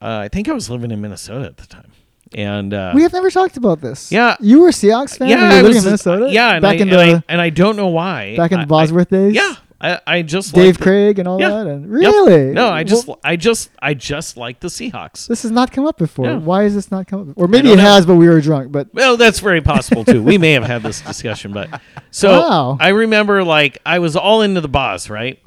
Uh, 0.00 0.20
I 0.24 0.28
think 0.28 0.48
I 0.48 0.52
was 0.52 0.70
living 0.70 0.90
in 0.90 1.00
Minnesota 1.00 1.46
at 1.46 1.56
the 1.56 1.66
time, 1.66 1.90
and 2.32 2.72
uh, 2.72 2.92
we 2.94 3.02
have 3.02 3.12
never 3.12 3.30
talked 3.30 3.56
about 3.56 3.80
this. 3.80 4.12
Yeah. 4.12 4.36
you 4.40 4.60
were 4.60 4.68
a 4.68 4.72
Seahawks 4.72 5.18
fan. 5.18 5.28
yeah, 5.28 5.50
I 5.50 5.62
were 5.62 5.68
was 5.68 5.76
living 5.76 5.76
in 5.78 5.84
Minnesota. 5.84 6.28
Yeah, 6.30 6.52
and 6.54 6.62
back 6.62 6.72
I, 6.72 6.74
in 6.76 6.82
and, 6.82 6.92
the 6.92 7.16
I, 7.16 7.22
and 7.28 7.40
I 7.40 7.50
don't 7.50 7.76
know 7.76 7.88
why. 7.88 8.36
back 8.36 8.52
in 8.52 8.60
the 8.60 8.66
Bosworth 8.66 9.12
I, 9.12 9.16
days. 9.16 9.34
Yeah, 9.34 9.54
I, 9.80 10.00
I 10.06 10.22
just 10.22 10.54
Dave 10.54 10.80
Krieg 10.80 11.20
and 11.20 11.28
all 11.28 11.40
Yeah. 11.40 11.50
that. 11.50 11.66
And 11.68 11.84
Yep. 11.84 11.90
really, 12.12 12.52
No, 12.52 12.68
I 12.68 12.82
just 12.82 13.06
Well, 13.06 13.20
I 13.22 13.36
just 13.36 13.70
I 13.80 13.94
just 13.94 14.36
like 14.36 14.58
the 14.58 14.66
Seahawks. 14.68 15.28
this 15.28 15.42
has 15.42 15.52
not 15.52 15.70
come 15.70 15.86
up 15.86 15.96
before. 15.98 16.26
Yeah. 16.26 16.38
Why 16.38 16.64
has 16.64 16.74
this 16.74 16.90
not 16.90 17.06
come 17.06 17.20
up? 17.20 17.26
Before? 17.28 17.44
Or 17.44 17.48
maybe 17.48 17.70
it 17.72 17.76
know. 17.76 17.82
has, 17.82 18.04
but 18.04 18.16
we 18.16 18.28
were 18.28 18.40
drunk. 18.40 18.72
But 18.72 18.92
Well, 18.92 19.16
that's 19.16 19.38
very 19.38 19.60
possible 19.60 20.04
too. 20.04 20.20
we 20.22 20.36
may 20.36 20.52
have 20.52 20.64
had 20.64 20.82
this 20.82 21.00
discussion, 21.00 21.52
but 21.52 21.80
so 22.10 22.40
Wow. 22.40 22.76
I 22.80 22.88
remember 22.88 23.44
like 23.44 23.78
I 23.86 24.00
was 24.00 24.16
all 24.16 24.42
into 24.42 24.60
the 24.60 24.68
Boz, 24.68 25.08
right? 25.08 25.38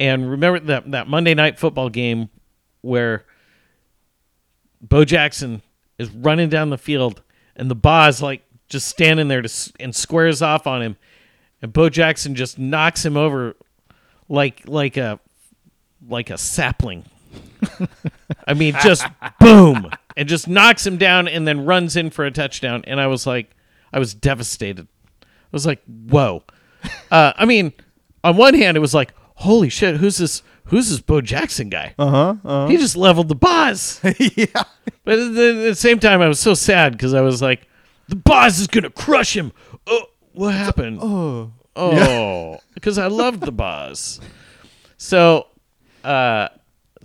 And 0.00 0.28
remember 0.30 0.58
that 0.60 0.90
that 0.90 1.08
Monday 1.08 1.34
night 1.34 1.58
football 1.58 1.88
game 1.88 2.28
where 2.80 3.24
Bo 4.80 5.04
Jackson 5.04 5.62
is 5.98 6.10
running 6.10 6.48
down 6.48 6.70
the 6.70 6.78
field 6.78 7.22
and 7.54 7.70
the 7.70 7.74
Boz 7.74 8.20
like 8.22 8.42
just 8.68 8.88
standing 8.88 9.28
there 9.28 9.42
to, 9.42 9.72
and 9.80 9.94
squares 9.94 10.42
off 10.42 10.66
on 10.66 10.82
him, 10.82 10.96
and 11.62 11.72
Bo 11.72 11.88
Jackson 11.88 12.34
just 12.34 12.58
knocks 12.58 13.04
him 13.04 13.16
over 13.16 13.54
like 14.28 14.62
like 14.66 14.96
a 14.96 15.20
like 16.08 16.30
a 16.30 16.38
sapling, 16.38 17.04
I 18.46 18.54
mean, 18.54 18.74
just 18.82 19.06
boom, 19.40 19.90
and 20.16 20.28
just 20.28 20.48
knocks 20.48 20.86
him 20.86 20.96
down, 20.96 21.28
and 21.28 21.46
then 21.46 21.64
runs 21.64 21.96
in 21.96 22.10
for 22.10 22.24
a 22.24 22.30
touchdown. 22.30 22.84
And 22.86 23.00
I 23.00 23.06
was 23.06 23.26
like, 23.26 23.50
I 23.92 23.98
was 23.98 24.14
devastated. 24.14 24.88
I 25.22 25.26
was 25.52 25.66
like, 25.66 25.82
whoa. 25.84 26.42
Uh, 27.10 27.32
I 27.36 27.44
mean, 27.44 27.72
on 28.22 28.36
one 28.36 28.54
hand, 28.54 28.76
it 28.76 28.80
was 28.80 28.94
like, 28.94 29.12
holy 29.36 29.68
shit, 29.68 29.96
who's 29.96 30.18
this? 30.18 30.42
Who's 30.66 30.90
this 30.90 31.00
Bo 31.00 31.20
Jackson 31.20 31.68
guy? 31.68 31.94
Uh 31.96 32.10
huh. 32.10 32.34
Uh-huh. 32.44 32.66
He 32.66 32.76
just 32.76 32.96
leveled 32.96 33.28
the 33.28 33.36
Boz. 33.36 34.00
yeah. 34.18 34.64
But 35.04 35.18
at 35.20 35.34
the, 35.34 35.48
at 35.48 35.68
the 35.68 35.74
same 35.76 36.00
time, 36.00 36.20
I 36.20 36.26
was 36.26 36.40
so 36.40 36.54
sad 36.54 36.92
because 36.92 37.14
I 37.14 37.20
was 37.20 37.40
like, 37.40 37.68
the 38.08 38.16
Boz 38.16 38.58
is 38.58 38.66
gonna 38.66 38.90
crush 38.90 39.36
him. 39.36 39.52
Oh, 39.86 40.06
what 40.32 40.54
happened? 40.54 40.98
Oh. 41.00 41.52
Oh, 41.76 42.58
because 42.74 42.98
I 42.98 43.06
loved 43.08 43.40
the 43.40 43.52
Boz. 43.52 44.20
So, 44.96 45.46
uh, 46.02 46.48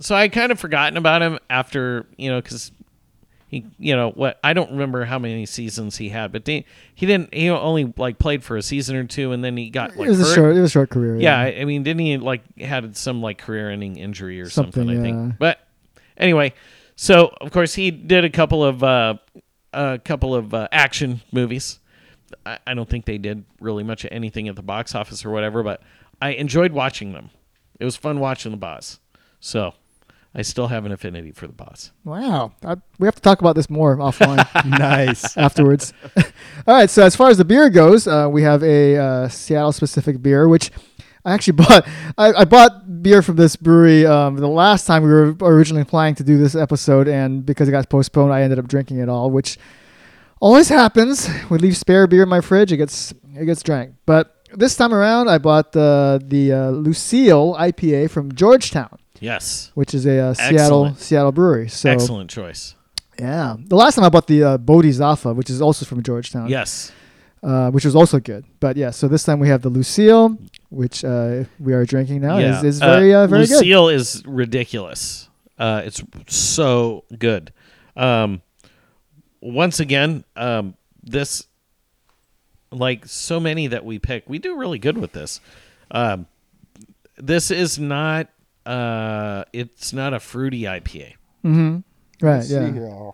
so 0.00 0.14
I 0.14 0.28
kind 0.28 0.50
of 0.50 0.58
forgotten 0.58 0.96
about 0.96 1.22
him 1.22 1.38
after 1.50 2.06
you 2.16 2.30
know 2.30 2.40
because 2.40 2.72
he 3.52 3.66
you 3.78 3.94
know 3.94 4.10
what 4.10 4.40
I 4.42 4.54
don't 4.54 4.70
remember 4.70 5.04
how 5.04 5.18
many 5.18 5.44
seasons 5.44 5.98
he 5.98 6.08
had, 6.08 6.32
but 6.32 6.46
they, 6.46 6.64
he 6.94 7.04
didn't. 7.04 7.34
He 7.34 7.50
only 7.50 7.92
like 7.98 8.18
played 8.18 8.42
for 8.42 8.56
a 8.56 8.62
season 8.62 8.96
or 8.96 9.04
two, 9.04 9.32
and 9.32 9.44
then 9.44 9.58
he 9.58 9.68
got 9.68 9.94
like 9.94 10.08
it 10.08 10.10
was 10.10 10.20
a 10.20 10.34
short. 10.34 10.56
It 10.56 10.60
was 10.60 10.70
a 10.70 10.72
short 10.72 10.88
career. 10.88 11.16
Yeah, 11.16 11.38
I 11.38 11.60
I 11.60 11.64
mean, 11.66 11.82
didn't 11.82 12.00
he 12.00 12.16
like 12.16 12.58
had 12.58 12.96
some 12.96 13.20
like 13.20 13.36
career-ending 13.36 13.96
injury 13.96 14.40
or 14.40 14.48
something? 14.48 14.72
Something, 14.72 14.90
I 14.90 14.94
yeah. 14.94 15.02
think. 15.02 15.38
But 15.38 15.60
anyway, 16.16 16.54
so 16.96 17.34
of 17.42 17.52
course 17.52 17.74
he 17.74 17.90
did 17.90 18.24
a 18.24 18.30
couple 18.30 18.64
of 18.64 18.82
uh, 18.82 19.16
a 19.74 19.98
couple 19.98 20.34
of 20.34 20.54
uh, 20.54 20.68
action 20.72 21.20
movies. 21.30 21.78
I, 22.44 22.58
I 22.66 22.74
don't 22.74 22.88
think 22.88 23.04
they 23.04 23.18
did 23.18 23.44
really 23.60 23.82
much 23.82 24.04
of 24.04 24.12
anything 24.12 24.48
at 24.48 24.56
the 24.56 24.62
box 24.62 24.94
office 24.94 25.24
or 25.24 25.30
whatever, 25.30 25.62
but 25.62 25.82
I 26.20 26.30
enjoyed 26.30 26.72
watching 26.72 27.12
them. 27.12 27.30
It 27.80 27.84
was 27.84 27.96
fun 27.96 28.20
watching 28.20 28.52
the 28.52 28.56
Boz. 28.56 29.00
So 29.40 29.74
I 30.34 30.42
still 30.42 30.68
have 30.68 30.86
an 30.86 30.92
affinity 30.92 31.32
for 31.32 31.46
the 31.46 31.52
Boz. 31.52 31.92
Wow. 32.04 32.52
I, 32.64 32.76
we 32.98 33.06
have 33.06 33.16
to 33.16 33.20
talk 33.20 33.40
about 33.40 33.56
this 33.56 33.68
more 33.68 33.96
offline. 33.96 34.46
nice. 34.78 35.36
afterwards. 35.36 35.92
All 36.66 36.74
right. 36.74 36.88
So 36.88 37.04
as 37.04 37.16
far 37.16 37.28
as 37.28 37.38
the 37.38 37.44
beer 37.44 37.68
goes, 37.70 38.06
uh, 38.06 38.28
we 38.30 38.42
have 38.42 38.62
a 38.62 38.96
uh, 38.96 39.28
Seattle 39.28 39.72
specific 39.72 40.22
beer, 40.22 40.48
which 40.48 40.70
I 41.24 41.34
actually 41.34 41.54
bought. 41.54 41.86
I, 42.16 42.32
I 42.32 42.44
bought 42.44 43.02
beer 43.02 43.22
from 43.22 43.36
this 43.36 43.56
brewery 43.56 44.06
um, 44.06 44.36
the 44.36 44.48
last 44.48 44.86
time 44.86 45.02
we 45.02 45.10
were 45.10 45.36
originally 45.40 45.84
planning 45.84 46.14
to 46.16 46.24
do 46.24 46.38
this 46.38 46.54
episode, 46.54 47.08
and 47.08 47.44
because 47.46 47.68
it 47.68 47.72
got 47.72 47.88
postponed, 47.88 48.32
I 48.32 48.42
ended 48.42 48.58
up 48.58 48.66
drinking 48.66 48.98
it 48.98 49.08
all, 49.08 49.30
which 49.30 49.58
always 50.42 50.68
happens. 50.68 51.28
We 51.50 51.58
leave 51.58 51.76
spare 51.76 52.06
beer 52.06 52.24
in 52.24 52.28
my 52.28 52.40
fridge; 52.42 52.72
it 52.72 52.76
gets 52.78 53.14
it 53.34 53.46
gets 53.46 53.62
drank. 53.62 53.94
But 54.04 54.34
this 54.54 54.76
time 54.76 54.92
around, 54.92 55.28
I 55.30 55.38
bought 55.38 55.72
the 55.72 56.20
the 56.22 56.52
uh, 56.52 56.70
Lucille 56.70 57.54
IPA 57.58 58.10
from 58.10 58.34
Georgetown, 58.34 58.98
Yes. 59.20 59.70
which 59.74 59.94
is 59.94 60.04
a 60.06 60.18
uh, 60.18 60.34
Seattle 60.34 60.94
Seattle 60.96 61.32
brewery. 61.32 61.68
So 61.68 61.88
Excellent 61.90 62.28
choice. 62.30 62.74
yeah, 63.18 63.56
the 63.58 63.76
last 63.76 63.94
time 63.94 64.04
I 64.04 64.10
bought 64.10 64.26
the 64.26 64.42
uh, 64.44 64.58
Bodhisattva, 64.58 65.32
which 65.34 65.48
is 65.50 65.62
also 65.62 65.86
from 65.86 66.02
Georgetown 66.02 66.48
Yes. 66.48 66.92
uh, 67.42 67.70
which 67.70 67.84
was 67.84 67.94
also 67.96 68.18
good. 68.20 68.44
But 68.60 68.76
yeah, 68.76 68.90
so 68.90 69.08
this 69.08 69.24
time 69.24 69.38
we 69.40 69.48
have 69.48 69.62
the 69.62 69.70
Lucille, 69.70 70.36
which 70.70 71.04
uh, 71.04 71.44
we 71.58 71.72
are 71.72 71.84
drinking 71.86 72.20
now. 72.20 72.38
yeah. 72.38 72.58
is, 72.58 72.64
is 72.64 72.78
very 72.80 73.14
uh, 73.14 73.26
very 73.26 73.46
good. 73.46 73.56
Lucille 73.64 73.88
is 73.88 74.22
ridiculous. 74.26 75.28
Uh, 75.58 75.82
it's 75.84 76.02
so 76.26 77.04
good. 77.18 77.52
Um, 77.96 78.42
once 79.42 79.80
again, 79.80 80.24
um, 80.36 80.74
this 81.02 81.46
like 82.70 83.04
so 83.06 83.38
many 83.38 83.66
that 83.66 83.84
we 83.84 83.98
pick, 83.98 84.24
we 84.28 84.38
do 84.38 84.56
really 84.56 84.78
good 84.78 84.96
with 84.96 85.12
this. 85.12 85.40
Um, 85.90 86.26
this 87.16 87.50
is 87.50 87.78
not. 87.78 88.28
Uh, 88.64 89.44
it's 89.52 89.92
not 89.92 90.14
a 90.14 90.20
fruity 90.20 90.62
IPA. 90.62 91.14
Mm-hmm. 91.44 91.78
Right. 92.24 92.44
Yeah. 92.46 93.10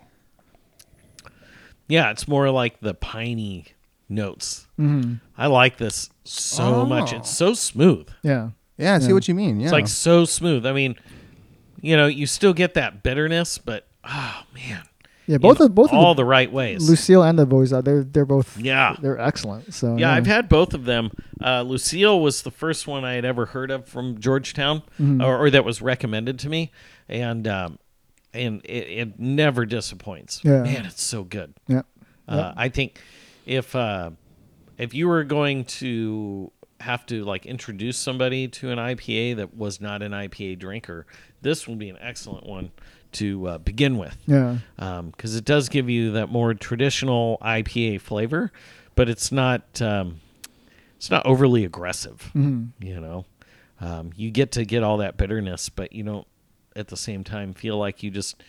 Yeah, 1.88 2.10
it's 2.10 2.28
more 2.28 2.50
like 2.50 2.80
the 2.80 2.92
piney 2.94 3.66
notes. 4.08 4.66
Mm-hmm. 4.78 5.14
I 5.36 5.46
like 5.46 5.78
this 5.78 6.10
so 6.24 6.84
much. 6.84 7.14
Oh. 7.14 7.16
It's 7.16 7.30
so 7.30 7.54
smooth. 7.54 8.08
Yeah. 8.22 8.50
Yeah, 8.76 8.94
I 8.94 8.98
see 8.98 9.08
Yeah. 9.08 9.14
what 9.14 9.26
you 9.26 9.34
mean. 9.34 9.58
Yeah. 9.58 9.64
It's 9.66 9.72
like 9.72 9.88
so 9.88 10.24
smooth. 10.26 10.66
I 10.66 10.72
mean, 10.72 10.96
you 11.80 11.96
know, 11.96 12.06
you 12.06 12.26
still 12.26 12.52
get 12.52 12.74
that 12.74 13.02
bitterness, 13.02 13.56
but 13.58 13.86
oh 14.04 14.42
man, 14.54 14.82
Yeah. 15.28 15.36
Both 15.38 15.60
of 15.60 15.74
both 15.74 15.92
all 15.92 16.10
of 16.12 16.16
the, 16.16 16.22
the, 16.22 16.26
right 16.26 16.50
ways. 16.50 16.88
Lucille 16.88 17.22
and 17.22 17.38
the 17.38 17.44
Bodhisattva, 17.46 17.82
they're 17.84 18.02
they're 18.02 18.24
both 18.24 18.58
Yeah. 18.58 18.96
they're 19.00 19.18
excellent. 19.20 19.74
So 19.74 19.96
yeah, 19.96 20.12
I've 20.12 20.26
had 20.26 20.48
both 20.48 20.72
of 20.74 20.84
them. 20.86 21.10
Uh, 21.40 21.62
Lucille 21.62 22.18
was 22.20 22.42
the 22.42 22.50
first 22.50 22.86
one 22.88 23.04
I 23.04 23.12
had 23.12 23.24
ever 23.26 23.46
heard 23.46 23.70
of 23.70 23.86
from 23.86 24.18
Georgetown, 24.18 24.82
Mm-hmm. 24.98 25.20
or, 25.22 25.36
or 25.38 25.50
that 25.50 25.64
was 25.64 25.80
recommended 25.82 26.38
to 26.40 26.48
me, 26.48 26.72
and 27.08 27.46
um, 27.46 27.78
and 28.32 28.62
it, 28.64 28.88
it 28.88 29.20
never 29.20 29.66
disappoints. 29.66 30.40
Yeah. 30.42 30.62
Man, 30.62 30.86
it's 30.86 31.02
so 31.02 31.24
good. 31.24 31.54
yeah. 31.66 31.82
Uh, 32.26 32.52
I 32.56 32.68
think 32.68 33.00
if 33.46 33.76
uh, 33.76 34.10
if 34.78 34.94
you 34.94 35.08
were 35.08 35.24
going 35.24 35.64
to 35.64 36.50
have 36.80 37.04
to 37.06 37.24
like 37.24 37.44
introduce 37.44 37.98
somebody 37.98 38.46
to 38.48 38.70
an 38.70 38.78
IPA 38.78 39.36
that 39.36 39.56
was 39.56 39.80
not 39.80 40.02
an 40.02 40.12
IPA 40.12 40.58
drinker, 40.58 41.06
this 41.42 41.66
would 41.66 41.78
be 41.78 41.88
an 41.90 41.98
excellent 42.00 42.46
one 42.46 42.70
to 43.12 43.46
uh, 43.48 43.58
begin 43.58 43.96
with 43.98 44.16
Yeah. 44.26 44.58
because 44.76 45.34
it 45.36 45.44
does 45.44 45.68
give 45.68 45.88
you 45.88 46.12
that 46.12 46.28
more 46.30 46.54
traditional 46.54 47.38
IPA 47.42 48.00
flavor, 48.00 48.52
but 48.94 49.08
it's 49.08 49.32
not 49.32 49.80
um, 49.80 50.20
it's 50.96 51.10
not 51.10 51.24
overly 51.26 51.64
aggressive. 51.64 52.30
Mm-hmm. 52.34 52.84
You 52.84 53.00
know, 53.00 53.24
um, 53.80 54.10
you 54.16 54.30
get 54.30 54.52
to 54.52 54.64
get 54.64 54.82
all 54.82 54.98
that 54.98 55.16
bitterness, 55.16 55.68
but 55.68 55.92
you 55.92 56.02
don't 56.04 56.26
at 56.76 56.88
the 56.88 56.96
same 56.96 57.24
time 57.24 57.54
feel 57.54 57.76
like 57.78 58.02
you 58.02 58.10
just 58.10 58.42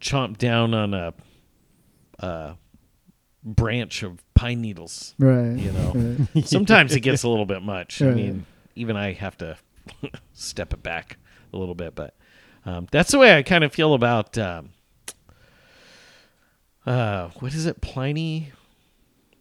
chomp 0.00 0.36
down 0.36 0.74
on 0.74 0.92
a, 0.94 1.14
a 2.18 2.56
branch 3.42 4.02
of 4.02 4.22
pine 4.34 4.60
needles. 4.60 5.14
Right. 5.18 5.56
You 5.56 5.72
know, 5.72 5.92
Right. 6.34 6.46
sometimes 6.48 6.94
it 6.94 7.00
gets 7.00 7.22
a 7.22 7.28
little 7.28 7.46
bit 7.46 7.62
much. 7.62 8.02
I 8.02 8.10
mean, 8.10 8.46
even 8.74 8.96
I 8.96 9.12
have 9.14 9.36
to 9.38 9.56
step 10.34 10.72
it 10.72 10.82
back 10.82 11.16
a 11.52 11.56
little 11.56 11.74
bit, 11.74 11.94
but 11.94 12.14
um, 12.66 12.88
that's 12.90 13.12
the 13.12 13.18
way 13.18 13.36
I 13.36 13.42
kind 13.42 13.64
of 13.64 13.72
feel 13.72 13.94
about 13.94 14.36
um, 14.36 14.70
uh, 16.84 17.28
what 17.38 17.54
is 17.54 17.66
it, 17.66 17.80
Pliny, 17.80 18.52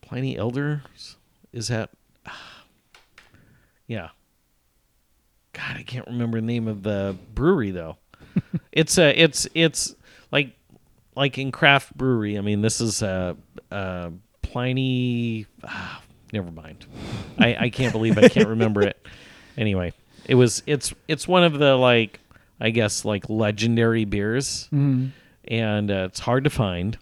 Pliny 0.01 0.38
Elders? 0.38 1.17
Is 1.51 1.67
that? 1.69 1.89
yeah. 3.88 4.09
God, 5.53 5.77
I 5.77 5.83
can't 5.83 6.07
remember 6.07 6.39
the 6.39 6.45
name 6.45 6.67
of 6.67 6.83
the 6.83 7.15
brewery 7.33 7.71
though. 7.71 7.97
it's 8.71 8.97
a, 8.97 9.17
it's 9.19 9.47
it's 9.53 9.95
like 10.31 10.55
like 11.15 11.38
in 11.38 11.51
craft 11.51 11.95
brewery. 11.97 12.38
I 12.38 12.41
mean, 12.41 12.61
this 12.61 12.81
is 12.81 13.01
uh, 13.01 13.33
uh, 13.71 14.09
Pliny. 14.41 15.47
Ah, 15.63 16.01
never 16.31 16.51
mind. 16.51 16.85
I, 17.38 17.55
I 17.55 17.69
can't 17.69 17.91
believe 17.93 18.17
I 18.17 18.27
can't 18.29 18.49
remember 18.49 18.81
it. 18.81 18.97
Anyway, 19.57 19.93
it 20.25 20.35
was 20.35 20.61
it's 20.65 20.93
it's 21.07 21.29
one 21.29 21.45
of 21.45 21.57
the 21.59 21.75
like 21.75 22.19
I 22.60 22.70
guess 22.70 23.04
like 23.06 23.30
legendary 23.30 24.06
beers, 24.06 24.70
Mhm. 24.74 25.12
and 25.48 25.91
uh, 25.91 26.08
it's 26.10 26.20
hard 26.22 26.44
to 26.46 26.50
find. 26.50 26.98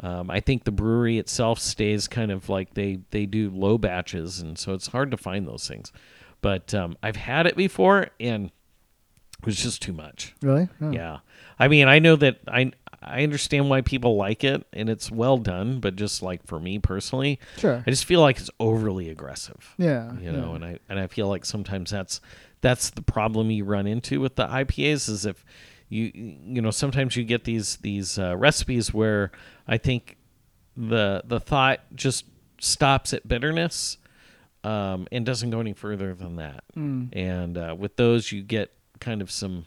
Um, 0.00 0.30
I 0.30 0.40
think 0.40 0.62
the 0.64 0.70
brewery 0.70 1.18
itself 1.18 1.58
stays 1.58 2.06
kind 2.06 2.30
of 2.30 2.48
like 2.48 2.74
they 2.74 3.00
they 3.10 3.26
do 3.26 3.50
low 3.50 3.78
batches, 3.78 4.40
and 4.40 4.56
so 4.58 4.72
it's 4.74 4.86
hard 4.88 5.10
to 5.10 5.16
find 5.16 5.46
those 5.46 5.66
things. 5.68 5.92
But 6.40 6.72
um, 6.72 6.96
I've 7.02 7.16
had 7.16 7.46
it 7.46 7.56
before, 7.56 8.08
and 8.20 8.46
it 8.46 9.46
was 9.46 9.56
just 9.60 9.82
too 9.82 9.92
much. 9.92 10.34
Really? 10.40 10.68
Oh. 10.80 10.92
Yeah. 10.92 11.18
I 11.58 11.66
mean, 11.68 11.88
I 11.88 11.98
know 11.98 12.14
that 12.16 12.38
I 12.46 12.70
I 13.02 13.22
understand 13.22 13.68
why 13.70 13.80
people 13.80 14.16
like 14.16 14.42
it 14.44 14.66
and 14.72 14.88
it's 14.88 15.10
well 15.10 15.36
done, 15.38 15.78
but 15.80 15.94
just 15.96 16.22
like 16.22 16.44
for 16.46 16.58
me 16.60 16.78
personally, 16.78 17.38
Sure. 17.56 17.82
I 17.86 17.90
just 17.90 18.04
feel 18.04 18.20
like 18.20 18.38
it's 18.38 18.50
overly 18.60 19.08
aggressive. 19.08 19.74
Yeah. 19.78 20.12
You 20.20 20.30
know, 20.32 20.50
yeah. 20.50 20.54
and 20.56 20.64
I 20.64 20.78
and 20.88 20.98
I 21.00 21.06
feel 21.08 21.28
like 21.28 21.44
sometimes 21.44 21.90
that's 21.90 22.20
that's 22.60 22.90
the 22.90 23.02
problem 23.02 23.50
you 23.50 23.64
run 23.64 23.86
into 23.86 24.20
with 24.20 24.36
the 24.36 24.46
IPAs 24.46 25.08
is 25.08 25.26
if 25.26 25.44
you 25.88 26.10
you 26.14 26.60
know 26.60 26.70
sometimes 26.70 27.16
you 27.16 27.24
get 27.24 27.44
these 27.44 27.76
these 27.78 28.18
uh, 28.18 28.36
recipes 28.36 28.92
where 28.92 29.30
I 29.66 29.78
think 29.78 30.16
the 30.76 31.22
the 31.26 31.40
thought 31.40 31.80
just 31.94 32.24
stops 32.60 33.12
at 33.12 33.26
bitterness 33.26 33.98
um, 34.64 35.06
and 35.12 35.24
doesn't 35.24 35.50
go 35.50 35.60
any 35.60 35.72
further 35.72 36.14
than 36.14 36.36
that. 36.36 36.64
Mm. 36.76 37.08
And 37.12 37.58
uh, 37.58 37.76
with 37.78 37.96
those, 37.96 38.32
you 38.32 38.42
get 38.42 38.72
kind 39.00 39.22
of 39.22 39.30
some 39.30 39.66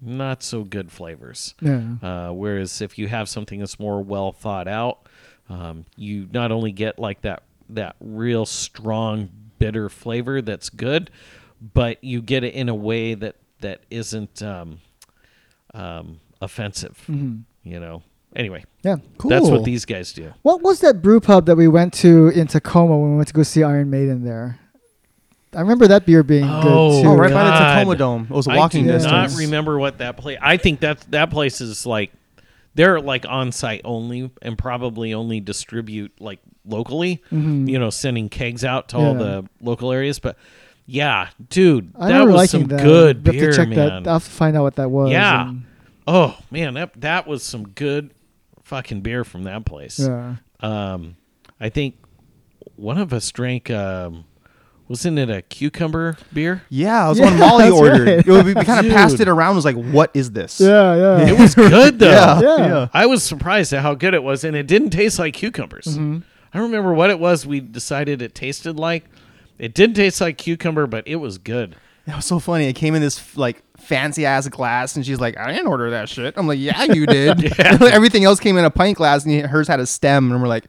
not 0.00 0.42
so 0.42 0.64
good 0.64 0.90
flavors. 0.90 1.54
Yeah. 1.60 1.82
Uh, 2.02 2.32
whereas 2.32 2.80
if 2.80 2.98
you 2.98 3.08
have 3.08 3.28
something 3.28 3.60
that's 3.60 3.78
more 3.78 4.02
well 4.02 4.32
thought 4.32 4.66
out, 4.66 5.06
um, 5.48 5.86
you 5.96 6.28
not 6.32 6.50
only 6.50 6.72
get 6.72 6.98
like 6.98 7.22
that 7.22 7.44
that 7.68 7.96
real 8.00 8.44
strong 8.44 9.30
bitter 9.58 9.88
flavor 9.88 10.42
that's 10.42 10.68
good, 10.68 11.10
but 11.74 12.02
you 12.02 12.20
get 12.22 12.44
it 12.44 12.54
in 12.54 12.68
a 12.68 12.74
way 12.74 13.14
that 13.14 13.36
that 13.60 13.80
isn't 13.90 14.42
um, 14.42 14.80
um, 15.74 16.20
offensive. 16.40 17.02
Mhm. 17.08 17.42
You 17.62 17.78
know. 17.80 18.02
Anyway, 18.34 18.64
Yeah. 18.82 18.96
Cool. 19.18 19.28
that's 19.28 19.48
what 19.50 19.62
these 19.64 19.84
guys 19.84 20.12
do. 20.14 20.32
What 20.40 20.62
was 20.62 20.80
that 20.80 21.02
brew 21.02 21.20
pub 21.20 21.44
that 21.46 21.56
we 21.56 21.68
went 21.68 21.92
to 21.94 22.28
in 22.28 22.46
Tacoma 22.46 22.98
when 22.98 23.10
we 23.10 23.16
went 23.16 23.28
to 23.28 23.34
go 23.34 23.42
see 23.42 23.62
Iron 23.62 23.90
Maiden 23.90 24.24
there? 24.24 24.58
I 25.54 25.60
remember 25.60 25.86
that 25.88 26.06
beer 26.06 26.22
being 26.22 26.44
Oh, 26.48 26.62
good 26.62 27.02
too. 27.02 27.08
Oh, 27.10 27.14
right 27.14 27.30
by 27.32 27.44
the 27.44 27.50
Tacoma 27.50 27.96
Dome. 27.96 28.26
It 28.30 28.34
was 28.34 28.46
a 28.46 28.54
walking 28.56 28.84
I 28.84 28.86
do 28.86 28.92
distance. 28.94 29.32
not 29.34 29.38
remember 29.38 29.78
what 29.78 29.98
that 29.98 30.16
place. 30.16 30.38
I 30.40 30.56
think 30.56 30.80
that 30.80 31.02
that 31.10 31.28
place 31.30 31.60
is 31.60 31.84
like 31.84 32.10
they're 32.74 33.02
like 33.02 33.26
on 33.28 33.52
site 33.52 33.82
only 33.84 34.30
and 34.40 34.56
probably 34.56 35.12
only 35.12 35.40
distribute 35.40 36.12
like 36.18 36.40
locally. 36.64 37.22
You 37.30 37.78
know, 37.78 37.90
sending 37.90 38.30
kegs 38.30 38.64
out 38.64 38.88
to 38.90 38.96
all 38.96 39.14
Mm-hmm. 39.14 39.18
The 39.18 39.48
local 39.60 39.92
areas. 39.92 40.18
But 40.20 40.38
yeah, 40.92 41.28
dude, 41.48 41.92
I 41.98 42.08
that 42.08 42.12
remember 42.12 42.32
was 42.32 42.36
liking 42.52 42.68
some 42.68 42.76
that. 42.76 42.82
good 42.82 43.16
You 43.26 43.32
have 43.32 43.40
beer, 43.40 43.50
to 43.50 43.56
check 43.56 43.68
man. 43.70 43.76
that. 44.02 44.06
I'll 44.08 44.14
have 44.16 44.24
to 44.24 44.30
find 44.30 44.56
out 44.56 44.62
what 44.62 44.76
that 44.76 44.90
was. 44.90 45.10
Yeah. 45.10 45.48
and- 45.48 45.64
Oh 46.06 46.36
man, 46.50 46.74
that 46.74 47.00
that 47.00 47.26
was 47.28 47.42
some 47.44 47.68
good 47.68 48.12
fucking 48.64 49.00
beer 49.02 49.24
from 49.24 49.44
that 49.44 49.64
place. 49.64 49.98
yeah. 50.00 50.34
Um, 50.60 51.16
I 51.60 51.68
think 51.68 51.94
one 52.76 52.98
of 52.98 53.12
us 53.12 53.30
drank. 53.30 53.70
Um, 53.70 54.24
wasn't 54.88 55.18
it 55.18 55.30
a 55.30 55.40
cucumber 55.42 56.18
beer? 56.34 56.62
Yeah, 56.68 57.06
it 57.06 57.08
was 57.10 57.18
Yeah, 57.20 57.24
one 57.26 57.38
Molly 57.38 57.64
that's 57.64 57.74
ordered. 57.76 58.06
right. 58.08 58.18
It 58.18 58.26
was- 58.26 58.44
we 58.44 58.52
kind 58.54 58.84
of 58.84 58.92
passed 58.92 59.20
it 59.20 59.28
around. 59.28 59.54
Was 59.56 59.64
like, 59.64 59.76
what 59.76 60.10
is 60.12 60.32
this? 60.32 60.60
Yeah, 60.60 60.96
yeah. 60.96 61.28
It 61.28 61.38
was 61.38 61.54
good 61.54 61.98
though. 62.00 62.10
Yeah, 62.10 62.40
Yeah. 62.40 62.56
yeah. 62.66 62.88
I 62.92 63.06
was 63.06 63.22
surprised 63.22 63.72
at 63.72 63.80
how 63.82 63.94
good 63.94 64.12
it 64.12 64.22
was, 64.22 64.44
and 64.44 64.54
it 64.56 64.66
didn't 64.66 64.90
taste 64.90 65.18
like 65.18 65.34
cucumbers. 65.34 65.86
Mm-hmm. 65.86 66.18
I 66.52 66.58
remember 66.58 66.92
what 66.92 67.08
it 67.10 67.18
was. 67.20 67.46
We 67.46 67.60
decided 67.60 68.20
it 68.20 68.34
tasted 68.34 68.76
like. 68.76 69.04
It 69.62 69.74
didn't 69.74 69.94
taste 69.94 70.20
like 70.20 70.38
cucumber, 70.38 70.88
but 70.88 71.06
it 71.06 71.16
was 71.16 71.38
good. 71.38 71.76
It 72.04 72.16
was 72.16 72.24
so 72.26 72.40
funny. 72.40 72.66
It 72.66 72.72
came 72.72 72.96
in 72.96 73.00
this 73.00 73.36
like 73.36 73.62
fancy 73.78 74.26
ass 74.26 74.48
glass, 74.48 74.96
and 74.96 75.06
she's 75.06 75.20
like, 75.20 75.38
"I 75.38 75.52
didn't 75.52 75.68
order 75.68 75.90
that 75.90 76.08
shit." 76.08 76.34
I'm 76.36 76.48
like, 76.48 76.58
"Yeah, 76.58 76.82
you 76.82 77.06
did." 77.18 77.60
Everything 77.60 78.24
else 78.24 78.40
came 78.40 78.56
in 78.58 78.64
a 78.64 78.70
pint 78.70 78.96
glass, 78.98 79.24
and 79.24 79.46
hers 79.46 79.68
had 79.68 79.78
a 79.78 79.86
stem, 79.86 80.32
and 80.32 80.42
we're 80.42 80.48
like, 80.48 80.64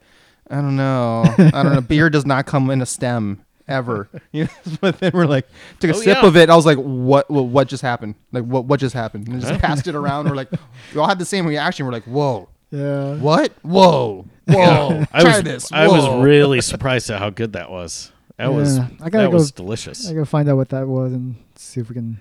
"I 0.48 0.58
don't 0.58 0.76
know, 0.76 1.24
I 1.26 1.50
don't 1.64 1.74
know." 1.74 1.82
Beer 1.90 2.12
does 2.12 2.28
not 2.28 2.46
come 2.46 2.70
in 2.70 2.84
a 2.84 2.86
stem 2.86 3.44
ever. 3.68 4.10
You 4.32 4.44
know? 4.44 4.50
but 4.80 5.00
then 5.00 5.10
we're 5.14 5.26
like, 5.26 5.48
took 5.80 5.90
a 5.90 5.96
Oh, 5.96 5.98
sip 5.98 6.18
yeah. 6.22 6.28
of 6.28 6.38
it. 6.38 6.52
I 6.52 6.56
was 6.56 6.68
like, 6.68 6.78
"What? 6.78 7.32
What, 7.32 7.46
what 7.46 7.68
just 7.68 7.82
happened? 7.82 8.14
Like, 8.32 8.44
what? 8.44 8.66
What 8.66 8.80
just 8.80 8.94
happened?" 8.94 9.28
And 9.28 9.42
just 9.42 9.60
passed 9.60 9.88
it 9.88 9.96
around. 9.96 10.30
We're 10.30 10.36
like, 10.36 10.52
we 10.94 11.00
all 11.00 11.08
had 11.08 11.18
the 11.18 11.26
same 11.26 11.48
reaction. 11.48 11.88
We're 11.88 11.94
like, 11.94 12.04
"Whoa." 12.06 12.48
yeah. 12.70 13.16
What? 13.16 13.54
Whoa! 13.64 14.26
Whoa! 14.48 15.04
I 15.12 15.22
Try 15.22 15.38
was, 15.38 15.44
this. 15.44 15.72
I 15.72 15.88
was 15.88 16.24
really 16.24 16.62
surprised 16.62 17.10
at 17.10 17.18
how 17.18 17.32
good 17.32 17.54
that 17.54 17.72
was. 17.72 18.12
That 18.38 18.52
was 18.54 18.80
I 18.80 18.88
gotta 19.00 19.12
that 19.12 19.12
go- 19.26 19.30
was 19.32 19.52
delicious. 19.52 20.10
I 20.10 20.14
gotta 20.14 20.26
find 20.26 20.50
out 20.50 20.58
what 20.58 20.70
that 20.70 20.88
was 20.88 21.14
and 21.14 21.36
see 21.56 21.80
if 21.82 21.90
we 21.90 21.94
can. 21.96 22.20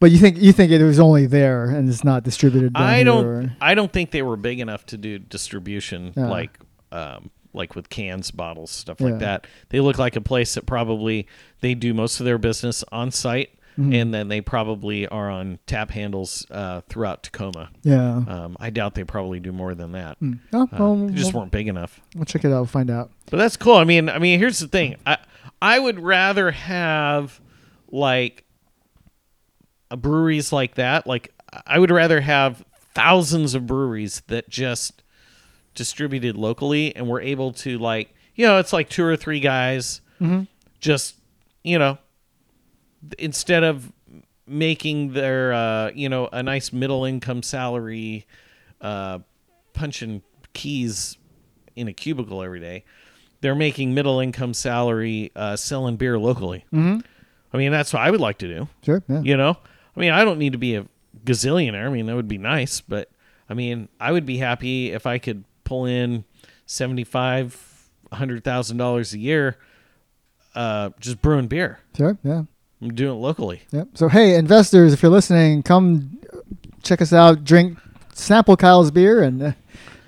But 0.00 0.10
you 0.10 0.18
think 0.18 0.36
you 0.38 0.52
think 0.52 0.72
it 0.72 0.82
was 0.82 0.98
only 0.98 1.26
there 1.26 1.66
and 1.66 1.88
it's 1.88 2.02
not 2.02 2.24
distributed? 2.24 2.72
I 2.74 3.04
don't. 3.04 3.24
or- 3.24 3.56
I 3.60 3.74
don't 3.74 3.92
think 3.92 4.10
they 4.10 4.22
were 4.22 4.36
big 4.36 4.58
enough 4.58 4.84
to 4.86 4.96
do 4.98 5.18
distribution 5.20 6.12
Yeah. 6.16 6.26
like, 6.28 6.58
um, 6.90 7.30
like 7.54 7.76
with 7.76 7.88
cans, 7.88 8.32
bottles, 8.32 8.70
stuff 8.72 9.00
Yeah. 9.00 9.06
like 9.08 9.18
that. 9.20 9.46
They 9.68 9.78
look 9.78 9.98
like 9.98 10.16
a 10.16 10.20
place 10.20 10.54
that 10.54 10.66
probably 10.66 11.28
they 11.60 11.74
do 11.74 11.94
most 11.94 12.18
of 12.18 12.26
their 12.26 12.38
business 12.38 12.82
on 12.90 13.12
site, 13.12 13.50
Mm-hmm. 13.72 13.92
and 13.94 14.12
then 14.12 14.28
they 14.28 14.42
probably 14.42 15.08
are 15.08 15.30
on 15.30 15.58
tap 15.66 15.92
handles 15.92 16.46
uh, 16.50 16.82
throughout 16.90 17.22
Tacoma. 17.22 17.70
Yeah. 17.82 18.16
Um, 18.26 18.56
I 18.60 18.68
doubt 18.68 18.94
they 18.94 19.04
probably 19.04 19.40
do 19.40 19.50
more 19.50 19.74
than 19.74 19.92
that. 19.92 20.20
Mm. 20.20 20.40
Oh, 20.52 20.62
Uh, 20.64 20.66
well, 20.78 20.96
they 21.06 21.14
just 21.14 21.32
we'll, 21.32 21.40
weren't 21.42 21.52
big 21.52 21.68
enough. 21.68 21.98
we'll 22.14 22.26
check 22.26 22.44
it 22.44 22.52
out. 22.52 22.58
And 22.58 22.70
find 22.70 22.90
out. 22.90 23.10
But 23.30 23.38
that's 23.38 23.56
cool. 23.56 23.76
I 23.76 23.84
mean, 23.84 24.10
I 24.10 24.18
mean, 24.18 24.38
here's 24.38 24.58
the 24.58 24.68
thing. 24.68 24.96
I 25.06 25.16
I 25.62 25.78
would 25.78 25.98
rather 26.00 26.50
have 26.50 27.40
like 27.90 28.44
a 29.90 29.96
breweries 29.96 30.52
like 30.52 30.74
that. 30.74 31.06
Like 31.06 31.32
I 31.66 31.78
would 31.78 31.90
rather 31.90 32.20
have 32.20 32.64
thousands 32.94 33.54
of 33.54 33.66
breweries 33.66 34.22
that 34.26 34.48
just 34.50 35.02
distributed 35.74 36.36
locally 36.36 36.94
and 36.94 37.08
were 37.08 37.20
able 37.22 37.52
to 37.52 37.78
like, 37.78 38.14
you 38.34 38.46
know, 38.46 38.58
it's 38.58 38.72
like 38.74 38.88
two 38.90 39.04
or 39.04 39.16
three 39.16 39.40
guys 39.40 40.00
just, 40.80 41.16
you 41.64 41.78
know, 41.78 41.98
instead 43.18 43.64
of 43.64 43.92
making 44.46 45.12
their 45.12 45.52
uh, 45.52 45.90
you 45.94 46.08
know, 46.08 46.28
a 46.32 46.42
nice 46.42 46.72
middle 46.72 47.04
income 47.04 47.42
salary 47.42 48.26
uh 48.80 49.20
punching 49.72 50.22
keys 50.52 51.16
in 51.76 51.88
a 51.88 51.92
cubicle 51.92 52.42
every 52.42 52.60
day. 52.60 52.84
They're 53.40 53.54
making 53.54 53.94
middle 53.94 54.20
income 54.20 54.54
salary 54.54 55.32
uh, 55.34 55.56
selling 55.56 55.96
beer 55.96 56.18
locally. 56.18 56.64
Mm-hmm. 56.72 57.00
I 57.52 57.56
mean, 57.56 57.72
that's 57.72 57.92
what 57.92 58.02
I 58.02 58.10
would 58.10 58.20
like 58.20 58.38
to 58.38 58.48
do. 58.48 58.68
Sure. 58.84 59.02
Yeah. 59.08 59.20
You 59.22 59.36
know, 59.36 59.56
I 59.96 60.00
mean, 60.00 60.12
I 60.12 60.24
don't 60.24 60.38
need 60.38 60.52
to 60.52 60.58
be 60.58 60.76
a 60.76 60.86
gazillionaire. 61.24 61.86
I 61.86 61.90
mean, 61.90 62.06
that 62.06 62.14
would 62.16 62.28
be 62.28 62.38
nice, 62.38 62.80
but 62.80 63.10
I 63.48 63.54
mean, 63.54 63.88
I 64.00 64.12
would 64.12 64.26
be 64.26 64.38
happy 64.38 64.92
if 64.92 65.06
I 65.06 65.18
could 65.18 65.44
pull 65.64 65.86
in 65.86 66.24
seventy 66.66 67.04
five, 67.04 67.88
hundred 68.12 68.44
thousand 68.44 68.76
dollars 68.76 69.12
a 69.12 69.18
year, 69.18 69.58
uh, 70.54 70.90
just 71.00 71.20
brewing 71.20 71.48
beer. 71.48 71.80
Sure. 71.96 72.16
Yeah. 72.22 72.44
I'm 72.82 72.94
doing 72.94 73.12
it 73.16 73.20
locally. 73.20 73.62
Yep. 73.70 73.88
So 73.94 74.08
hey, 74.08 74.34
investors, 74.34 74.92
if 74.92 75.02
you're 75.02 75.12
listening, 75.12 75.62
come 75.62 76.18
check 76.82 77.00
us 77.00 77.12
out. 77.12 77.44
Drink, 77.44 77.78
sample 78.12 78.56
Kyle's 78.56 78.90
beer, 78.90 79.22
and 79.22 79.42
uh, 79.42 79.52